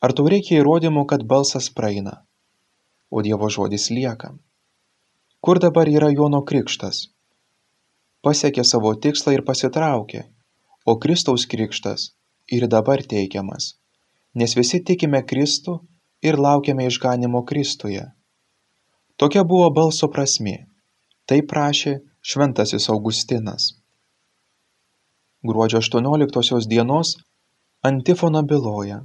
Ar 0.04 0.12
tau 0.16 0.28
reikia 0.28 0.60
įrodymų, 0.60 1.06
kad 1.10 1.24
balsas 1.24 1.68
praeina, 1.72 2.20
o 3.10 3.24
Dievo 3.24 3.48
žodis 3.50 3.88
lieka? 3.90 4.34
Kur 5.40 5.60
dabar 5.62 5.88
yra 5.88 6.12
Jono 6.12 6.42
krikštas? 6.46 7.06
Pasiekė 8.22 8.64
savo 8.66 8.92
tikslą 8.94 9.36
ir 9.36 9.44
pasitraukė, 9.48 10.26
o 10.86 10.94
Kristaus 11.02 11.46
krikštas 11.50 12.12
ir 12.46 12.68
dabar 12.70 13.02
teikiamas, 13.02 13.74
nes 14.38 14.54
visi 14.54 14.78
tikime 14.86 15.24
Kristų 15.26 15.80
ir 16.22 16.38
laukiame 16.38 16.86
išganimo 16.86 17.42
Kristuje. 17.48 18.04
Tokia 19.16 19.42
buvo 19.48 19.68
balso 19.72 20.08
prasmė. 20.12 20.66
Tai 21.26 21.40
prašė 21.50 21.96
šventasis 22.22 22.86
Augustinas. 22.92 23.72
Gruodžio 25.42 25.80
18 25.82 26.68
dienos 26.70 27.16
antifona 27.82 28.42
byloja. 28.46 29.00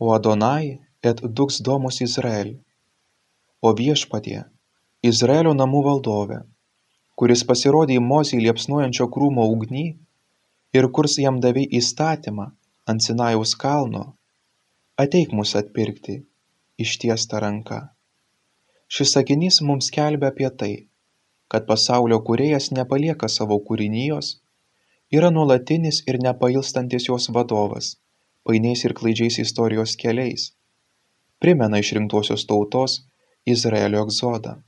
O 0.00 0.14
Adonai 0.14 0.78
et 1.02 1.20
dux 1.20 1.60
domus 1.60 2.00
Izrael. 2.00 2.56
O 3.60 3.74
viešpatie 3.74 4.46
Izraelio 5.02 5.52
namų 5.54 5.82
valdove, 5.84 6.38
kuris 7.18 7.44
pasirodė 7.44 7.98
Mozei 8.00 8.40
liepsnojančio 8.40 9.10
krūmo 9.12 9.44
ugny 9.52 9.86
ir 10.76 10.88
kurs 10.96 11.18
jam 11.22 11.40
davė 11.44 11.64
įstatymą 11.80 12.46
ant 12.92 13.04
Sinajaus 13.04 13.54
kalno, 13.62 14.04
ateik 15.04 15.32
mus 15.38 15.54
atpirkti 15.60 16.18
ištiesta 16.84 17.40
ranka. 17.44 17.80
Šis 18.88 19.14
sakinys 19.16 19.60
mums 19.68 19.90
kelbia 19.94 20.30
apie 20.32 20.50
tai, 20.60 20.74
kad 21.52 21.66
pasaulio 21.70 22.20
kuriejas 22.28 22.70
nepalieka 22.76 23.28
savo 23.28 23.58
kūrinijos, 23.70 24.36
yra 25.12 25.32
nuolatinis 25.32 26.02
ir 26.08 26.20
nepailstantis 26.24 27.08
jos 27.08 27.28
vadovas, 27.36 27.96
painiais 28.44 28.84
ir 28.84 28.96
klaidžiais 29.00 29.40
istorijos 29.44 29.96
keliais, 30.00 30.52
primena 31.40 31.80
išrinktosios 31.84 32.48
tautos 32.48 33.02
Izraelio 33.56 34.04
egzodą 34.06 34.58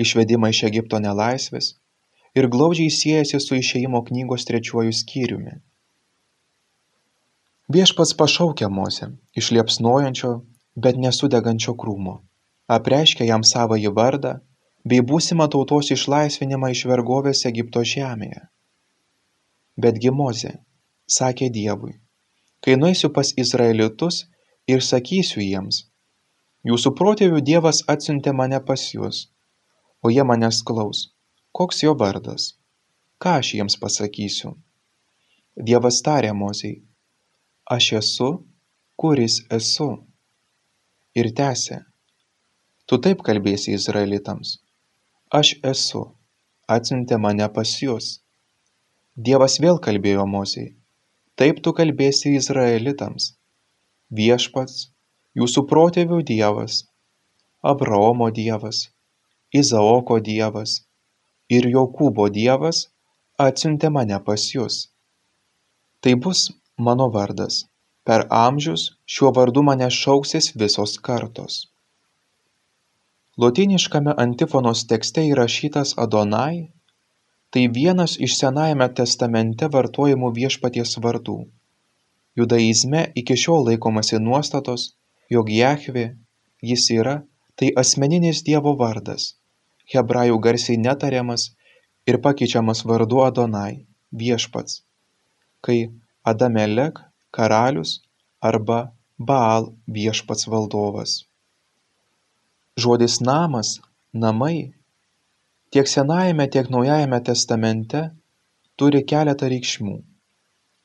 išvedimą 0.00 0.48
iš 0.54 0.62
Egipto 0.68 1.00
nelaisvės 1.04 1.74
ir 2.38 2.48
glaudžiai 2.52 2.92
siejasi 2.94 3.40
su 3.42 3.58
išėjimo 3.58 4.02
knygos 4.08 4.46
trečiuoju 4.48 4.94
skyriumi. 5.00 5.56
Viešpats 7.70 8.14
pašaukia 8.18 8.68
Mozę 8.68 9.10
iš 9.40 9.50
liepsnojančio, 9.54 10.30
bet 10.74 10.98
nesudegančio 10.98 11.76
krūmo, 11.78 12.16
apreiškia 12.76 13.28
jam 13.28 13.46
savąjį 13.46 13.92
vardą 13.98 14.34
bei 14.90 15.04
būsimą 15.10 15.46
tautos 15.54 15.90
išlaisvinimą 15.94 16.72
iš 16.74 16.84
vergovės 16.90 17.44
Egipto 17.50 17.84
žemėje. 17.92 18.42
Betgi 19.80 20.10
Mozė 20.10 20.54
sakė 21.18 21.50
Dievui, 21.54 21.94
kai 22.64 22.76
nueisiu 22.80 23.10
pas 23.14 23.30
Izraelitus 23.44 24.24
ir 24.66 24.82
sakysiu 24.86 25.42
jiems, 25.44 25.84
jūsų 26.66 26.94
protėvių 26.98 27.44
Dievas 27.52 27.84
atsiuntė 27.94 28.34
mane 28.42 28.58
pas 28.70 28.88
jūs 28.94 29.28
o 30.02 30.10
jie 30.10 30.24
manęs 30.24 30.62
klaus 30.66 31.08
koks 31.56 31.82
jo 31.84 31.96
vardas? 32.02 32.54
Ką 33.22 33.38
aš 33.40 33.54
jiems 33.58 33.76
pasakysiu? 33.82 34.54
Dievas 35.56 36.00
tarė 36.06 36.32
mozei 36.32 36.80
aš 37.76 37.92
esu 38.00 38.30
kuris 38.96 39.42
esu. 39.58 39.92
Ir 41.18 41.32
tęsė 41.34 41.80
tu 42.90 42.96
taip 42.98 43.20
kalbėsi 43.26 43.70
izraelitams 43.78 44.48
aš 45.38 45.50
esu 45.70 46.00
atsiuntė 46.76 47.18
mane 47.24 47.46
pas 47.58 47.74
jus 47.82 48.08
dievas 49.28 49.54
vėl 49.64 49.78
kalbėjo 49.84 50.24
mozei 50.32 50.64
taip 51.42 51.60
tu 51.66 51.72
kalbėsi 51.80 52.32
izraelitams 52.38 53.28
viešpats 54.20 54.80
jūsų 55.42 55.64
protėvių 55.72 56.18
dievas 56.32 56.80
abraomo 57.74 58.28
dievas 58.40 58.82
izaoko 59.62 60.18
dievas 60.30 60.74
ir 61.56 61.66
jokūbo 61.74 62.28
dievas 62.30 62.84
atsiuntė 63.44 63.90
mane 63.96 64.18
pas 64.26 64.46
jus. 64.54 64.76
Tai 66.00 66.14
bus 66.24 66.46
mano 66.88 67.10
vardas. 67.16 67.64
Per 68.06 68.24
amžius 68.32 68.86
šiuo 69.14 69.32
vardu 69.36 69.62
mane 69.66 69.88
šauksis 69.96 70.52
visos 70.60 70.96
kartos. 71.06 71.56
Lotyniškame 73.40 74.14
antifonos 74.24 74.84
tekste 74.90 75.24
įrašytas 75.28 75.94
adonai 76.04 76.70
tai 77.54 77.66
vienas 77.76 78.16
iš 78.26 78.36
senajame 78.40 78.88
testamente 79.00 79.68
vartojamų 79.74 80.30
viešpaties 80.38 80.96
vardų. 81.04 81.38
Judaizme 82.38 83.04
iki 83.22 83.36
šiol 83.42 83.66
laikomasi 83.68 84.20
nuostatos 84.22 84.86
jog 85.34 85.50
jahvė 85.50 86.06
jis 86.72 86.86
yra 86.94 87.16
tai 87.58 87.72
asmeninis 87.82 88.42
dievo 88.46 88.76
vardas 88.82 89.34
hebrajų 89.92 90.38
garsiai 90.46 90.78
netariamas 90.80 91.50
ir 92.06 92.20
pakeičiamas 92.24 92.84
vardu 92.86 93.22
Adonai– 93.26 93.86
viešpats, 94.20 94.82
kai 95.64 95.90
Adamelek– 96.24 97.00
karalius 97.36 98.00
arba 98.40 98.80
Baal– 99.18 99.72
viešpats 99.96 100.48
valdovas. 100.50 101.24
Žodis 102.80 103.20
namas– 103.20 103.78
namai 104.24 104.72
tiek 105.70 105.86
Senajame, 105.86 106.48
tiek 106.50 106.70
Naujajame 106.70 107.20
testamente 107.22 108.10
turi 108.78 109.04
keletą 109.06 109.50
reikšmių. 109.52 109.96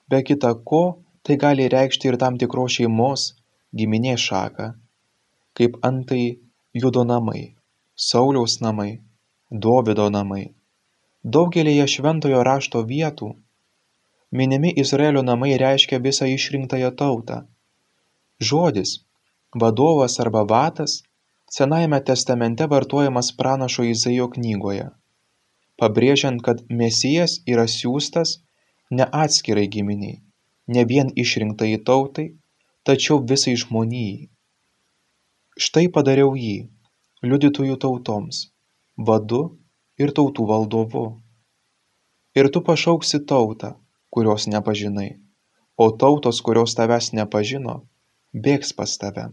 Be 0.10 0.22
kita 0.22 0.52
ko, 0.70 1.02
tai 1.26 1.38
gali 1.42 1.66
reikšti 1.72 2.12
ir 2.12 2.20
tam 2.22 2.38
tikros 2.38 2.78
šeimos, 2.78 3.32
giminės 3.74 4.22
šaką, 4.30 4.74
kaip 5.58 5.80
antai 5.82 6.38
judo 6.76 7.02
namai 7.08 7.55
sauliaus 7.96 8.60
namai 8.62 8.92
dovydo 9.66 10.10
namai 10.16 10.44
daugelyje 11.38 11.88
šventojo 11.94 12.44
rašto 12.48 12.82
vietų 12.92 13.30
minimi 14.40 14.74
izraelio 14.84 15.24
namai 15.30 15.54
reiškia 15.62 16.00
visą 16.08 16.28
išrinktąją 16.32 16.92
tautą. 17.02 17.38
Žodis 18.50 18.92
vadovas 19.64 20.20
arba 20.20 20.44
vadas 20.44 20.98
senajame 21.58 22.02
testamente 22.10 22.68
vartojamas 22.76 23.32
pranašo 23.40 23.88
izaijo 23.94 24.28
knygoje 24.36 24.90
pabrėžiant 25.82 26.44
kad 26.44 26.64
mesijas 26.84 27.40
yra 27.54 27.68
siųstas 27.78 28.38
ne 28.92 29.08
atskirai 29.24 29.68
giminiai 29.78 30.20
ne 30.68 30.84
vien 30.92 31.12
išrinktai 31.24 31.76
tautai 31.88 32.28
tačiau 32.86 33.20
visai 33.32 33.56
žmonijai. 33.62 34.30
Štai 35.66 35.88
padariau 35.96 36.34
jį 36.36 36.56
liudytojų 37.26 37.78
tautoms, 37.82 38.50
vadu 38.98 39.42
ir 40.02 40.14
tautų 40.16 40.46
valdovu. 40.50 41.06
Ir 42.36 42.50
tu 42.52 42.62
pašauksi 42.62 43.22
tautą, 43.30 43.76
kurios 44.12 44.48
nepažinai, 44.52 45.10
o 45.78 45.90
tautos, 45.92 46.42
kurios 46.46 46.76
tavęs 46.76 47.14
nepažino, 47.16 47.82
bėgs 48.34 48.74
pas 48.76 48.98
tave. 49.00 49.30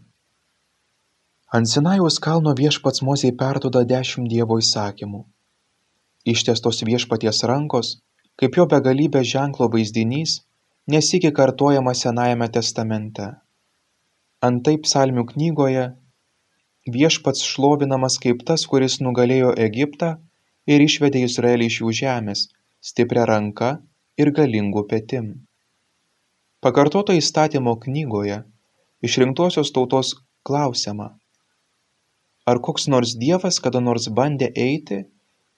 Ant 1.53 1.69
Sinajaus 1.69 2.17
kalno 2.23 2.55
viešpats 2.57 3.03
Mozei 3.05 3.35
perduoda 3.37 3.83
dešimt 3.85 4.31
Dievo 4.33 4.57
įsakymų. 4.63 5.25
Ištiestos 6.33 6.81
viešpaties 6.89 7.43
rankos, 7.51 7.97
kaip 8.41 8.57
jo 8.57 8.65
begalybės 8.71 9.27
ženklo 9.35 9.69
vaizdinys, 9.75 10.39
nesikį 10.89 11.33
kartojama 11.37 11.93
Senajame 11.99 12.49
testamente. 12.49 13.27
Antai 14.43 14.79
psalmių 14.87 15.27
knygoje 15.35 15.85
viešpats 16.91 17.45
šlovinamas 17.47 18.19
kaip 18.19 18.43
tas 18.47 18.67
kuris 18.67 18.99
nugalėjo 19.01 19.53
egiptą 19.67 20.17
ir 20.67 20.83
išvedė 20.83 21.23
izraelį 21.29 21.71
iš 21.71 21.81
jų 21.83 21.95
žemės 22.03 22.49
stipria 22.83 23.25
ranka 23.29 23.79
ir 24.19 24.33
galingu 24.35 24.83
petim. 24.91 25.47
Pakartota 26.63 27.15
įstatymo 27.15 27.77
knygoje 27.87 28.43
išrinktosios 29.03 29.71
tautos 29.75 30.15
klausiama 30.47 31.13
ar 32.47 32.59
koks 32.59 32.89
nors 32.91 33.15
dievas 33.19 33.61
kada 33.63 33.81
nors 33.81 34.09
bandė 34.19 34.51
eiti 34.67 34.99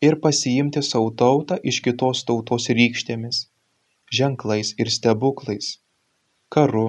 ir 0.05 0.17
pasiimti 0.21 0.83
savo 0.85 1.11
tautą 1.23 1.57
iš 1.73 1.81
kitos 1.87 2.25
tautos 2.29 2.69
rykštėmis 2.79 3.47
ženklais 4.19 4.75
ir 4.85 4.93
stebuklais 4.97 5.71
karu 6.57 6.87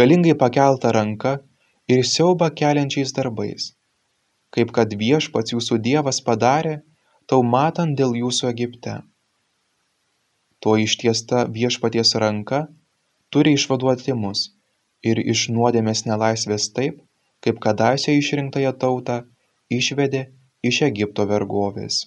galingai 0.00 0.36
pakelta 0.42 0.92
ranka 0.92 1.38
ir 1.88 2.04
siaubą 2.04 2.50
keliančiais 2.60 3.14
darbais 3.16 3.72
kaip 4.54 4.72
kad 4.76 4.94
viešpats 5.00 5.54
jūsų 5.54 5.78
dievas 5.84 6.20
padarė, 6.24 6.78
tau 7.28 7.44
matant 7.44 7.96
dėl 8.00 8.16
jūsų 8.22 8.48
Egipte. 8.50 9.00
To 10.64 10.76
ištiesta 10.84 11.44
viešpaties 11.54 12.14
ranka 12.22 12.64
turi 13.34 13.54
išvaduoti 13.58 14.16
mus 14.22 14.48
ir 15.10 15.20
iš 15.34 15.48
nuodėmės 15.54 16.06
nelaisvės 16.08 16.70
taip, 16.74 17.02
kaip 17.44 17.60
kadaise 17.62 18.16
išrinktąją 18.18 18.72
tautą 18.84 19.20
išvedė 19.70 20.24
iš 20.70 20.80
Egipto 20.88 21.28
vergovės. 21.30 22.00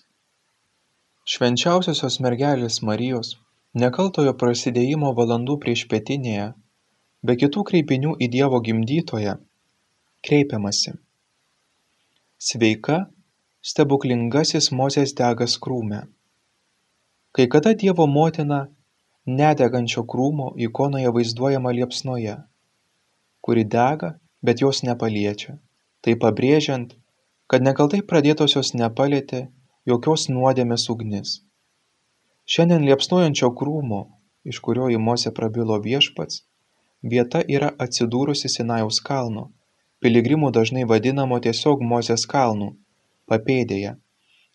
Švenčiausiosios 1.32 2.18
mergelės 2.26 2.82
Marijos 2.84 3.38
nekaltojo 3.84 4.34
prasidėjimo 4.42 5.14
valandų 5.16 5.56
priešpietinėje, 5.64 6.50
be 7.24 7.38
kitų 7.44 7.64
kreipinių 7.70 8.18
į 8.26 8.28
Dievo 8.34 8.60
gimdytoją, 8.66 9.38
kreipiamasi. 10.22 10.94
Sveika, 12.38 12.98
stebuklingasis 13.66 14.70
Mozės 14.74 15.14
degas 15.18 15.58
krūme. 15.62 16.02
Kai 17.34 17.48
kada 17.54 17.74
Dievo 17.82 18.06
motina 18.10 18.60
nedegančio 19.26 20.04
krūmo 20.14 20.52
ikonoje 20.68 21.12
vaizduojama 21.16 21.74
liepsnoje, 21.78 22.36
kuri 23.42 23.64
dega, 23.76 24.16
bet 24.46 24.62
jos 24.62 24.82
nepaliečia, 24.86 25.56
tai 26.02 26.18
pabrėžiant, 26.24 26.94
kad 27.50 27.66
nekaltai 27.66 28.02
pradėtosios 28.12 28.74
nepalėtė 28.74 29.48
jokios 29.90 30.28
nuodėmės 30.34 30.90
ugnis. 30.94 31.40
Šiandien 32.46 32.86
liepsnojančio 32.90 33.52
krūmo, 33.58 34.04
iš 34.46 34.60
kurio 34.66 34.90
į 34.94 35.00
Mozę 35.02 35.34
prabilo 35.34 35.78
viešpats, 35.82 36.44
vieta 37.02 37.42
yra 37.58 37.72
atsidūrusi 37.86 38.50
Sinajaus 38.50 39.02
kalno, 39.06 39.50
piligrimų 40.02 40.52
dažnai 40.58 40.86
vadinamo 40.90 41.38
tiesiog 41.46 41.84
Mozės 41.92 42.26
kalnų, 42.30 42.72
papėdėje, 43.30 43.96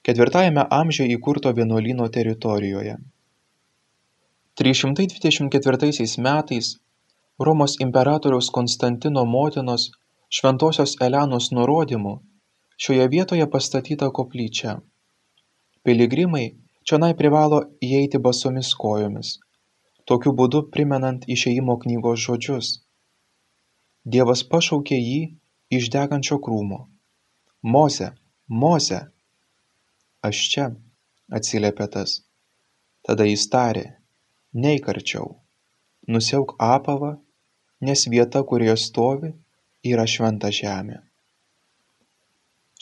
ketvirtajame 0.06 0.64
amžiuje 0.78 1.18
įkurto 1.18 1.52
vienuolyno 1.59 2.09
teritorijoje. 2.16 2.96
324 4.56 6.20
metais 6.26 6.76
Romos 7.38 7.76
imperatoriaus 7.85 8.48
Konstantino 8.50 9.24
motinos 9.28 9.90
šventosios 10.32 10.96
Elenos 11.06 11.50
nurodymu 11.52 12.14
šioje 12.80 13.09
vietoje 13.09 13.46
pastatyta 13.50 14.09
koplyčia. 14.18 14.78
Piligrimai 15.85 16.46
čionai 16.88 17.12
privalo 17.18 17.61
įeiti 17.85 18.18
basomis 18.18 18.72
kojomis, 18.80 19.37
tokiu 20.09 20.32
būdu 20.40 20.64
primenant 20.72 21.28
išėjimo 21.37 21.76
knygos 21.85 22.24
žodžius. 22.24 22.72
Dievas 24.07 24.42
pašaukė 24.47 24.99
jį 24.99 25.21
iš 25.79 25.88
degančio 25.95 26.38
krūmo. 26.42 26.85
Moze, 27.75 28.12
Moze. 28.47 29.01
Aš 30.23 30.42
čia, 30.53 30.66
atsiliepė 31.38 31.88
tas. 31.97 32.21
Tada 33.07 33.27
jis 33.27 33.49
tarė, 33.51 33.85
neik 34.55 34.88
arčiau, 34.90 35.37
nusiauk 36.07 36.55
apavą, 36.62 37.16
nes 37.83 38.07
vieta, 38.11 38.42
kurioje 38.47 38.79
stovi, 38.87 39.33
yra 39.87 40.07
šventa 40.07 40.51
žemė. 40.55 41.03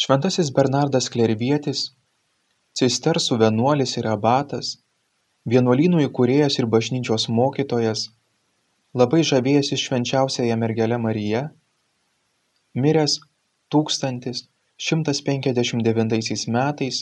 Šventasis 0.01 0.51
Bernardas 0.55 1.11
Klervietis 1.13 1.91
cistersų 2.75 3.39
vienuolis 3.39 3.95
ir 4.01 4.09
abatas, 4.11 4.79
vienuolynų 5.47 6.03
įkūrėjas 6.09 6.59
ir 6.59 6.67
bažnyčios 6.71 7.29
mokytojas, 7.31 8.09
labai 8.95 9.23
žavėjasi 9.31 9.77
švenčiausiąją 9.83 10.57
mergelę 10.63 10.99
Mariją, 10.99 11.43
miręs 12.75 13.21
1159 13.75 16.47
metais 16.57 16.97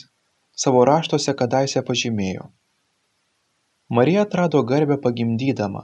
savo 0.63 0.79
raštuose 0.89 1.31
kadaise 1.41 1.79
pažymėjo. 1.89 2.43
Marija 3.89 4.21
atrado 4.27 4.59
garbę 4.63 4.97
pagimdydama, 4.97 5.83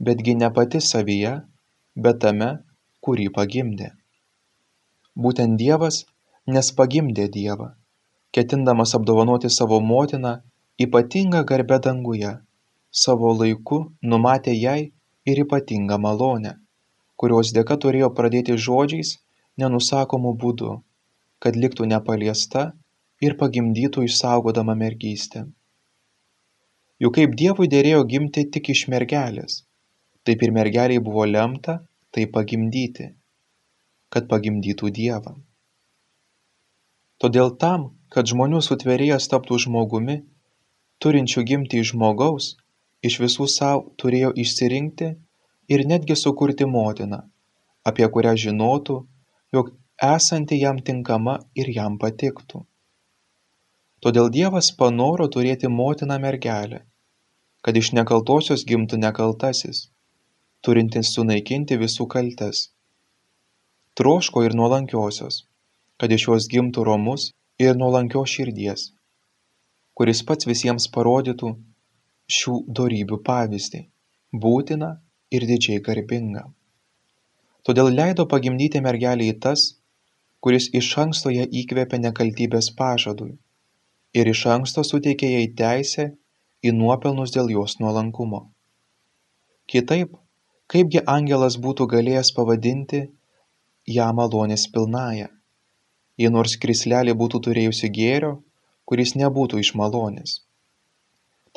betgi 0.00 0.34
ne 0.42 0.50
pati 0.60 0.80
savyje, 0.80 1.34
bet 1.96 2.18
tame, 2.24 2.50
kurį 3.04 3.28
pagimdė. 3.40 3.90
Būtent 5.18 5.58
Dievas, 5.60 5.96
nes 6.46 6.72
pagimdė 6.72 7.28
Dievą 7.34 7.78
ketindamas 8.32 8.94
apdovanoti 8.94 9.50
savo 9.50 9.80
motiną 9.80 10.40
ypatinga 10.78 11.42
garbe 11.42 11.78
danguje 11.78 12.38
savo 13.02 13.32
laiku 13.40 13.78
numatė 14.12 14.54
jai 14.58 14.80
ir 15.32 15.42
ypatingą 15.44 15.98
malonę 16.06 16.54
kurios 17.22 17.52
dėka 17.58 17.78
turėjo 17.84 18.10
pradėti 18.20 18.58
žodžiais 18.68 19.14
nenusakomu 19.62 20.34
būdu 20.44 20.78
kad 21.46 21.60
liktų 21.64 21.90
nepaliesta 21.92 22.64
ir 23.28 23.36
pagimdytų 23.42 24.06
išsaugodama 24.08 24.78
mergystę 24.82 25.44
juk 27.06 27.18
kaip 27.20 27.38
dievui 27.44 27.70
dėrėjo 27.76 28.02
gimti 28.14 28.48
tik 28.56 28.72
iš 28.76 28.86
mergelės 28.94 29.62
taip 30.28 30.42
ir 30.48 30.56
mergelei 30.60 30.98
buvo 31.10 31.28
lemta 31.36 31.78
tai 32.12 32.26
pagimdyti 32.38 33.12
kad 34.14 34.28
pagimdytų 34.28 34.90
dievą. 34.98 35.34
Todėl 37.22 37.54
tam 37.62 37.88
kad 38.14 38.30
žmonių 38.30 38.60
sutvėrėjas 38.64 39.28
taptų 39.32 39.58
žmogumi, 39.66 40.16
turinčiu 41.02 41.44
gimti 41.48 41.82
iš 41.82 41.92
žmogaus, 41.92 42.54
iš 43.02 43.18
visų 43.22 43.46
savo 43.50 43.92
turėjo 44.00 44.32
išsirinkti 44.42 45.10
ir 45.74 45.84
netgi 45.86 46.16
sukurti 46.16 46.66
motiną, 46.66 47.20
apie 47.84 48.08
kurią 48.14 48.34
žinotų, 48.44 48.96
jog 49.54 49.70
esanti 50.02 50.58
jam 50.60 50.80
tinkama 50.88 51.38
ir 51.54 51.70
jam 51.74 51.98
patiktų. 51.98 52.64
Todėl 54.02 54.30
Dievas 54.30 54.70
panoro 54.78 55.26
turėti 55.34 55.68
motiną 55.68 56.18
mergelę, 56.22 56.84
kad 57.66 57.76
iš 57.76 57.92
nekaltosios 57.98 58.62
gimtų 58.64 59.00
nekaltasis, 59.02 59.88
turintis 60.62 61.10
sunaikinti 61.14 61.78
visų 61.80 62.06
kaltes. 62.06 62.68
Troško 63.98 64.44
ir 64.46 64.54
nuolankiosios, 64.54 65.42
kad 65.98 66.14
iš 66.14 66.28
jos 66.28 66.46
gimtų 66.52 66.84
romus 66.86 67.32
ir 67.58 67.74
nuolankios 67.74 68.30
širdies, 68.30 68.92
kuris 69.98 70.22
pats 70.22 70.46
visiems 70.46 70.86
parodytų 70.94 71.56
šių 72.36 72.54
dorybių 72.78 73.18
pavyzdį, 73.28 73.80
būtiną 74.44 74.90
ir 75.34 75.46
didžiai 75.50 75.82
garbingą. 75.88 76.44
Todėl 77.66 77.90
leido 77.94 78.26
pagimdyti 78.32 78.82
mergelį 78.84 79.28
į 79.32 79.36
tas, 79.44 79.64
kuris 80.44 80.68
iš 80.80 80.90
anksto 81.04 81.32
ją 81.34 81.44
įkvėpė 81.62 82.00
nekaltybės 82.04 82.70
pažadui 82.80 83.34
ir 84.18 84.30
iš 84.32 84.44
anksto 84.54 84.84
suteikė 84.90 85.32
jai 85.34 85.48
teisę 85.62 86.06
į 86.64 86.74
nuopelnus 86.76 87.34
dėl 87.34 87.50
jos 87.52 87.78
nuolankumo. 87.80 88.44
Kitaip, 89.68 90.14
kaipgi 90.72 91.04
angelas 91.16 91.58
būtų 91.64 91.88
galėjęs 91.94 92.32
pavadinti 92.36 93.02
ją 93.98 94.12
malonės 94.16 94.68
pilnaja 94.72 95.28
jei 96.18 96.30
nors 96.34 96.56
krislelė 96.62 97.14
būtų 97.14 97.40
turėjusi 97.46 97.90
gėrio, 97.94 98.32
kuris 98.88 99.14
nebūtų 99.20 99.62
iš 99.62 99.74
malonės. 99.78 100.40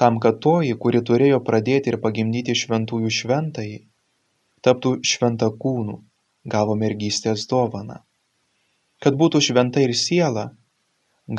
Tam, 0.02 0.18
kad 0.24 0.40
toji, 0.42 0.74
kuri 0.84 1.04
turėjo 1.06 1.40
pradėti 1.48 1.92
ir 1.92 2.00
pagimdyti 2.02 2.56
šventųjų 2.58 3.12
šventąjį, 3.18 3.76
taptų 4.66 4.96
šventa 5.06 5.52
kūnų, 5.64 5.98
gavo 6.54 6.78
mergystės 6.84 7.46
dovaną. 7.52 8.00
Kad 9.02 9.18
būtų 9.22 9.42
šventa 9.48 9.84
ir 9.86 9.94
siela, 9.98 10.48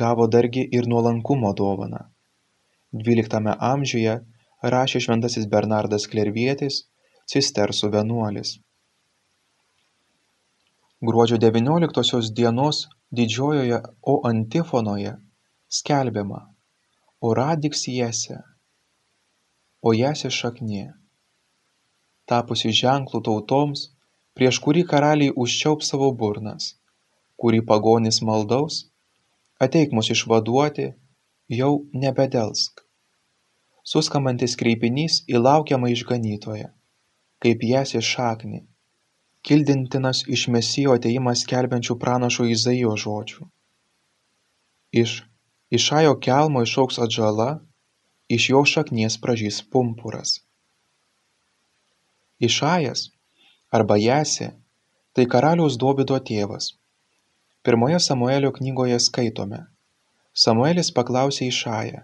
gavo 0.02 0.28
dargi 0.30 0.62
ir 0.78 0.86
nuolankumo 0.92 1.50
dovaną. 1.58 2.04
XII 2.92 3.56
amžiuje 3.72 4.14
rašė 4.74 5.02
šventasis 5.06 5.48
Bernardas 5.50 6.06
Klervietis, 6.12 6.84
cistersų 7.32 7.90
vienuolis. 7.96 8.60
Gruodžio 11.02 11.38
19 11.42 12.30
dienos 12.38 12.84
didžiojoje 13.10 13.82
o 14.06 14.20
antifonoje 14.28 15.16
skelbiama 15.66 16.44
Oradix 17.20 17.88
Jese, 17.88 18.38
o 19.82 19.92
Jese 19.92 20.30
šaknie, 20.30 20.92
tapusi 22.30 22.70
ženklų 22.78 23.20
tautoms, 23.26 23.88
prieš 24.38 24.60
kurį 24.64 24.84
karaliai 24.92 25.34
užčiaup 25.44 25.82
savo 25.82 26.10
burnas, 26.20 26.76
kurį 27.42 27.64
pagonis 27.70 28.22
maldaus, 28.22 28.84
ateik 29.66 29.92
mus 29.96 30.12
išvaduoti, 30.14 30.92
jau 31.50 31.72
nebedelsk. 32.04 32.84
Suskamantis 33.82 34.54
kreipinys 34.60 35.22
į 35.26 35.42
laukiamą 35.42 35.90
išganytoją, 35.90 36.70
kaip 37.42 37.66
Jese 37.66 38.00
šaknį, 38.12 38.62
kildintinas 39.42 40.22
iš 40.30 40.46
Mesijo 40.54 40.94
atėjimą 40.94 41.34
skelbiančių 41.42 41.98
pranašo 41.98 42.46
Izaijo 42.54 42.94
žodžių. 43.04 43.50
Iš 45.02 45.18
Išajo 45.72 46.18
kelmo 46.20 46.60
išauks 46.66 46.98
atžala, 47.00 47.62
iš 48.36 48.48
jo 48.52 48.62
šaknies 48.72 49.18
pražys 49.22 49.60
pumpuras. 49.72 50.40
Išajas 52.40 53.10
arba 53.78 53.98
Jasė 54.00 54.52
tai 55.12 55.26
karaliaus 55.34 55.76
Dobido 55.80 56.16
tėvas. 56.30 56.72
Pirmoje 57.62 58.00
Samuelio 58.00 58.50
knygoje 58.56 58.98
skaitome. 59.04 59.60
Samuelis 60.34 60.88
paklausė 60.96 61.46
Išają, 61.52 62.00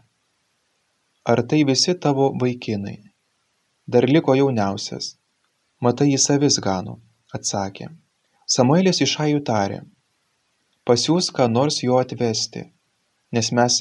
ar 1.32 1.42
tai 1.48 1.62
visi 1.64 1.94
tavo 1.96 2.28
vaikinai? 2.42 2.98
Dar 3.88 4.04
liko 4.04 4.36
jauniausias. 4.36 5.14
Matai, 5.80 6.10
jis 6.12 6.28
avis 6.34 6.58
gano, 6.60 6.98
atsakė. 7.32 7.88
Samuelis 8.44 9.00
Išajų 9.04 9.40
tarė, 9.48 9.80
pasiūs 10.84 11.32
ką 11.36 11.48
nors 11.48 11.80
jo 11.82 11.96
atvesti, 12.02 12.66
nes 13.32 13.50
mes 13.56 13.80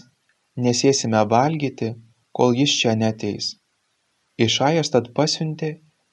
nesėsime 0.55 1.21
valgyti, 1.35 1.93
kol 2.37 2.53
jis 2.53 2.73
čia 2.79 2.93
neteis. 3.01 3.55
Išajas 4.37 4.91
tad 4.93 5.09
pasiuntė 5.17 5.69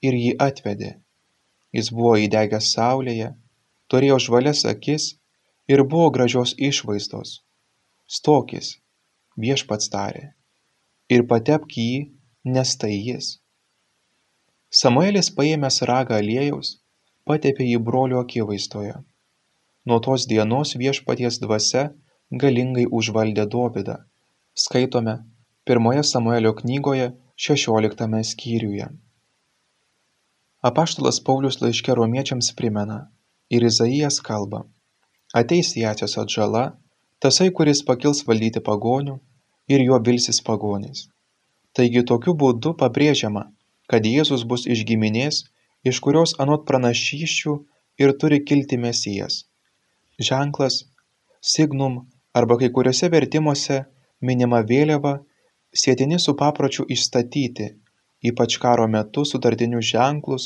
ir 0.08 0.16
jį 0.16 0.30
atvedė. 0.40 0.94
Jis 1.76 1.90
buvo 1.92 2.14
įdegęs 2.24 2.70
saulėje, 2.76 3.34
turėjo 3.92 4.20
žvalias 4.26 4.62
akis 4.70 5.10
ir 5.68 5.82
buvo 5.84 6.08
gražios 6.14 6.54
išvaizdos. 6.68 7.42
Stokis, 8.16 8.70
viešpats 9.44 9.90
tarė, 9.92 10.24
ir 11.12 11.26
patepk 11.28 11.76
jį, 11.80 11.98
nes 12.56 12.72
tai 12.80 12.94
jis. 12.94 13.34
Samuelis 14.80 15.28
paėmęs 15.36 15.82
ragą 15.90 16.16
aliejaus, 16.22 16.78
patepė 17.28 17.68
jį 17.68 17.82
brolio 17.88 18.22
akivaizdoje. 18.24 18.96
Nuo 19.84 20.00
tos 20.06 20.24
dienos 20.30 20.72
viešpaties 20.80 21.40
dvasia 21.44 21.84
galingai 22.44 22.88
užvaldė 22.88 23.44
Dovydą. 23.52 24.00
Skaitome 24.64 25.18
pirmoje 25.64 26.04
Samuelio 26.04 26.54
knygoje 26.54 27.12
16 27.36 28.22
skyriuje. 28.30 28.86
Apaštalas 30.62 31.20
Paulius 31.24 31.60
laiške 31.60 31.94
romiečiams 31.94 32.52
primena 32.56 33.10
ir 33.50 33.64
Izaijas 33.64 34.20
kalba 34.20 34.64
ateis 35.34 35.74
jasios 35.76 36.14
atžala 36.22 36.62
tasai 37.24 37.50
kuris 37.58 37.80
pakils 37.88 38.20
valdyti 38.28 38.60
pagonių 38.68 39.16
ir 39.74 39.82
juo 39.86 39.98
vilsis 40.08 40.38
pagonys 40.48 41.00
taigi 41.76 42.04
tokiu 42.10 42.34
būdu 42.42 42.72
pabrėžiama 42.82 43.42
kad 43.90 44.06
jėzus 44.06 44.44
bus 44.50 44.66
iš 44.74 44.84
giminės 44.90 45.40
iš 45.90 46.00
kurios 46.04 46.36
anot 46.44 46.62
pranašysčių 46.70 47.54
ir 48.04 48.14
turi 48.20 48.40
kilti 48.50 48.78
mesijas 48.84 49.40
ženklas 50.28 50.78
signum 51.54 51.98
arba 52.40 52.60
kai 52.62 52.70
kuriuose 52.78 53.10
vertimuose 53.16 53.80
minima 54.30 54.62
vėliava 54.70 55.16
sėtini 55.82 56.20
su 56.22 56.34
papročiu 56.38 56.86
išstatyti 56.96 57.72
ypač 58.30 58.56
karo 58.64 58.86
metu 58.94 59.24
sutartinius 59.28 59.86
ženklus 59.92 60.44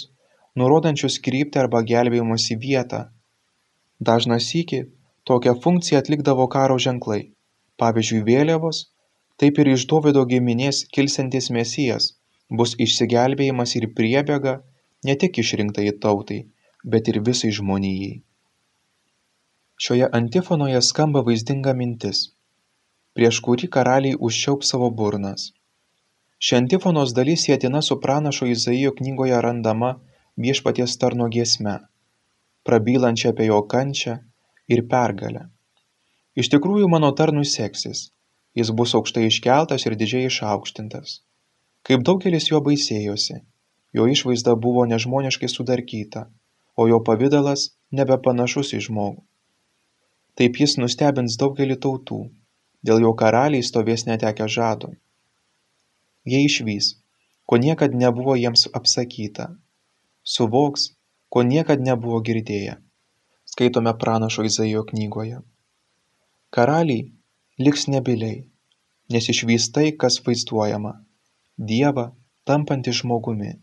nurodančius 0.59 1.19
kryptį 1.25 1.61
arba 1.63 1.83
gelbėjimosi 1.91 2.57
vietą. 2.65 3.03
Dažną 4.09 4.39
sykį 4.43 4.81
tokią 5.31 5.55
funkciją 5.65 6.01
atlikdavo 6.03 6.47
karo 6.55 6.79
ženklai. 6.87 7.21
Pavyzdžiui 7.79 8.25
vėliavos 8.29 8.85
taip 9.41 9.61
ir 9.63 9.71
iš 9.75 9.85
dovydo 9.91 10.25
giminės 10.33 10.81
kilsiantis 10.95 11.51
mesijas 11.57 12.09
bus 12.61 12.75
išsigelbėjimas 12.87 13.77
ir 13.79 13.87
priebėga 13.99 14.55
ne 15.07 15.15
tik 15.23 15.39
išrinktai 15.43 15.93
tautai 16.05 16.41
bet 16.95 17.11
ir 17.13 17.21
visai 17.29 17.53
žmonijai. 17.59 18.17
Šioje 19.79 20.09
antifonoje 20.19 20.81
skamba 20.83 21.23
vaizdinga 21.29 21.75
mintis 21.81 22.25
prieš 23.17 23.43
kurį 23.47 23.71
karaliai 23.77 24.19
užčiaups 24.31 24.75
savo 24.75 24.91
burnas 25.03 25.51
ši 26.39 26.59
antifonos 26.63 27.15
dalis 27.15 27.47
sietina 27.49 27.83
su 27.83 28.01
pranašo 28.01 28.51
izaijo 28.57 28.97
knygoje 28.99 29.45
randama 29.49 29.95
viešpaties 30.47 30.99
tarno 31.05 31.29
giesme 31.37 31.79
prabylančią 32.69 33.31
apie 33.33 33.47
jo 33.49 33.63
kančią 33.73 34.15
ir 34.75 34.83
pergalę. 34.93 35.47
Iš 36.41 36.51
tikrųjų 36.53 36.89
mano 36.93 37.09
tarnui 37.21 37.47
seksis, 37.49 38.03
jis 38.59 38.71
bus 38.81 38.93
aukštai 38.99 39.25
iškeltas 39.29 39.87
ir 39.89 39.97
didžiai 40.01 40.29
išaukštintas. 40.29 41.15
Kaip 41.89 42.05
daugelis 42.09 42.51
jo 42.51 42.61
baisėjosi, 42.67 43.39
jo 43.97 44.05
išvaizda 44.15 44.55
buvo 44.67 44.85
nežmoniškai 44.91 45.49
sudarkyta, 45.49 46.27
o 46.77 46.87
jo 46.91 47.01
pavydalas 47.09 47.71
nebepanašus 48.01 48.75
į 48.77 48.83
žmogų. 48.89 49.25
Taip 50.39 50.61
jis 50.61 50.77
nustebins 50.83 51.39
daugelį 51.41 51.79
tautų, 51.87 52.21
dėl 52.87 53.03
jo 53.05 53.13
karaliai 53.23 53.67
stovės 53.69 54.07
netekę 54.09 54.49
žado. 54.49 54.93
Jie 56.29 56.43
išvys, 56.47 56.91
ko 57.49 57.57
niekad 57.57 57.95
nebuvo 57.95 58.37
jiems 58.37 58.69
apsakyta, 58.81 59.49
suvoks, 60.23 60.93
ko 61.29 61.43
niekad 61.43 61.81
nebuvo 61.81 62.21
girdėję. 62.21 62.77
Skaitome 63.49 63.95
pranašo 64.03 64.45
izaijo 64.45 64.85
knygoje. 64.91 65.41
Karaliai 66.53 67.09
liks 67.59 67.89
nebyliai 67.89 68.45
nes 69.09 69.29
išvys 69.33 69.71
tai 69.73 69.89
kas 70.03 70.21
vaizduojama 70.25 70.93
dievą 71.71 72.05
tampantį 72.49 72.95
žmogumi. 73.01 73.55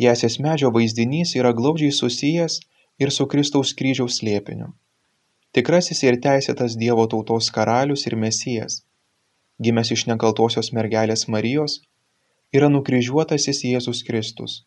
Jasės 0.00 0.38
medžio 0.42 0.70
vaizdinys 0.74 1.36
yra 1.38 1.52
glaudžiai 1.56 1.94
susijęs 1.94 2.58
ir 3.02 3.12
su 3.14 3.26
kristaus 3.32 3.72
kryžiaus 3.78 4.18
slėpiniu 4.20 4.72
tikrasis 5.56 6.02
ir 6.06 6.18
teisėtas 6.26 6.76
dievo 6.82 7.06
tautos 7.12 7.50
karalius 7.56 8.06
ir 8.10 8.16
mesijas 8.24 8.80
gimęs 9.66 9.92
iš 9.96 10.06
nekaltosios 10.10 10.72
mergelės 10.78 11.26
marijos 11.34 11.78
yra 12.58 12.68
nukryžiuotasis 12.74 13.64
jėzus 13.70 14.02
kristus 14.08 14.60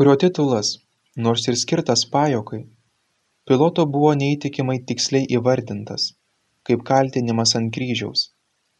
kurio 0.00 0.16
titulas 0.24 0.74
nors 1.26 1.48
ir 1.52 1.58
skirtas 1.62 2.04
pajuokai 2.16 2.60
piloto 3.48 3.86
buvo 3.96 4.12
neįtikimai 4.24 4.78
tiksliai 4.90 5.28
įvardintas 5.38 6.12
kaip 6.68 6.84
kaltinimas 6.92 7.56
ant 7.58 7.72
kryžiaus 7.74 8.28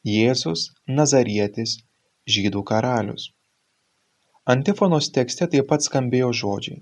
jėzus 0.09 0.69
nazarietis 0.99 1.79
žydų 2.35 2.63
karalius. 2.67 3.31
Antifonos 4.55 5.09
tekste 5.15 5.47
taip 5.51 5.69
pat 5.71 5.85
skambėjo 5.87 6.31
žodžiai 6.43 6.81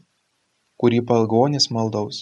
kurį 0.80 1.00
pagonis 1.08 1.66
maldaus 1.76 2.20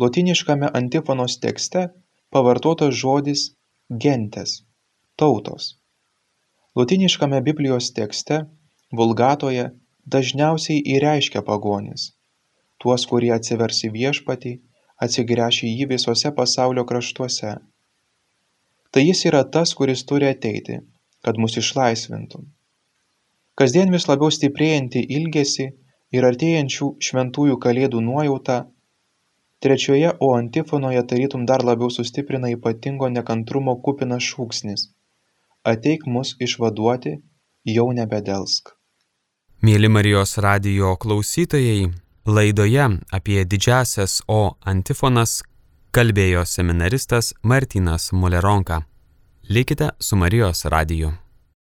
lotyniškame 0.00 0.70
antifonos 0.80 1.36
tekste 1.44 1.88
pavartotas 2.34 2.94
žodis 3.02 3.42
gentes 4.04 4.56
tautos 5.22 5.74
lotyniškame 6.80 7.42
biblijos 7.48 7.92
tekste 7.98 8.40
vulgatoje 9.02 9.68
dažniausiai 10.16 10.80
ir 10.94 11.06
reiškia 11.06 11.44
pagonis 11.52 12.10
tuos 12.82 13.06
kurie 13.10 13.32
atsivers 13.36 13.84
į 13.86 13.94
viešpatį 13.98 14.56
atsigręš 15.04 15.64
į 15.64 15.72
jį 15.80 15.88
visuose 15.94 16.32
pasaulio 16.36 16.84
kraštuose. 16.88 17.56
Tai 18.92 19.02
jis 19.04 19.24
yra 19.30 19.42
tas 19.56 19.72
kuris 19.78 20.04
turi 20.08 20.28
ateiti 20.28 20.80
kad 21.24 21.38
mus 21.40 21.56
išlaisvintų. 21.60 22.40
Kasdien 23.60 23.92
vis 23.92 24.06
labiau 24.08 24.32
stiprėjantį 24.32 25.02
ilgesį 25.18 25.66
ir 26.16 26.26
artėjančių 26.26 26.88
šventųjų 27.06 27.58
kalėdų 27.64 28.00
nuojautą 28.06 28.60
trečioje 29.60 30.12
o 30.20 30.32
antifonoje 30.34 31.06
tarytum 31.12 31.46
dar 31.46 31.64
labiau 31.64 31.90
sustiprina 31.90 32.50
ypatingo 32.56 33.08
nekantrumo 33.16 33.76
kupinas 33.86 34.26
šūksnis 34.32 34.86
ateik 35.72 36.06
mus 36.06 36.36
išvaduoti 36.48 37.16
jau 37.76 37.88
nebedelsk 38.00 38.76
Mėly 39.60 39.90
Marijos 39.92 40.38
radijo 40.40 40.94
klausytojai, 40.96 41.90
Laidoje 42.24 42.86
apie 43.12 43.42
didžiasias 43.44 44.22
O 44.28 44.54
antifonas 44.72 45.42
kalbėjo 45.92 46.46
seminaristas 46.46 47.34
Martinas 47.42 48.12
Muleronka. 48.12 48.80
Likite 49.48 49.90
su 49.98 50.16
Marijos 50.16 50.64
radiju. 50.64 51.12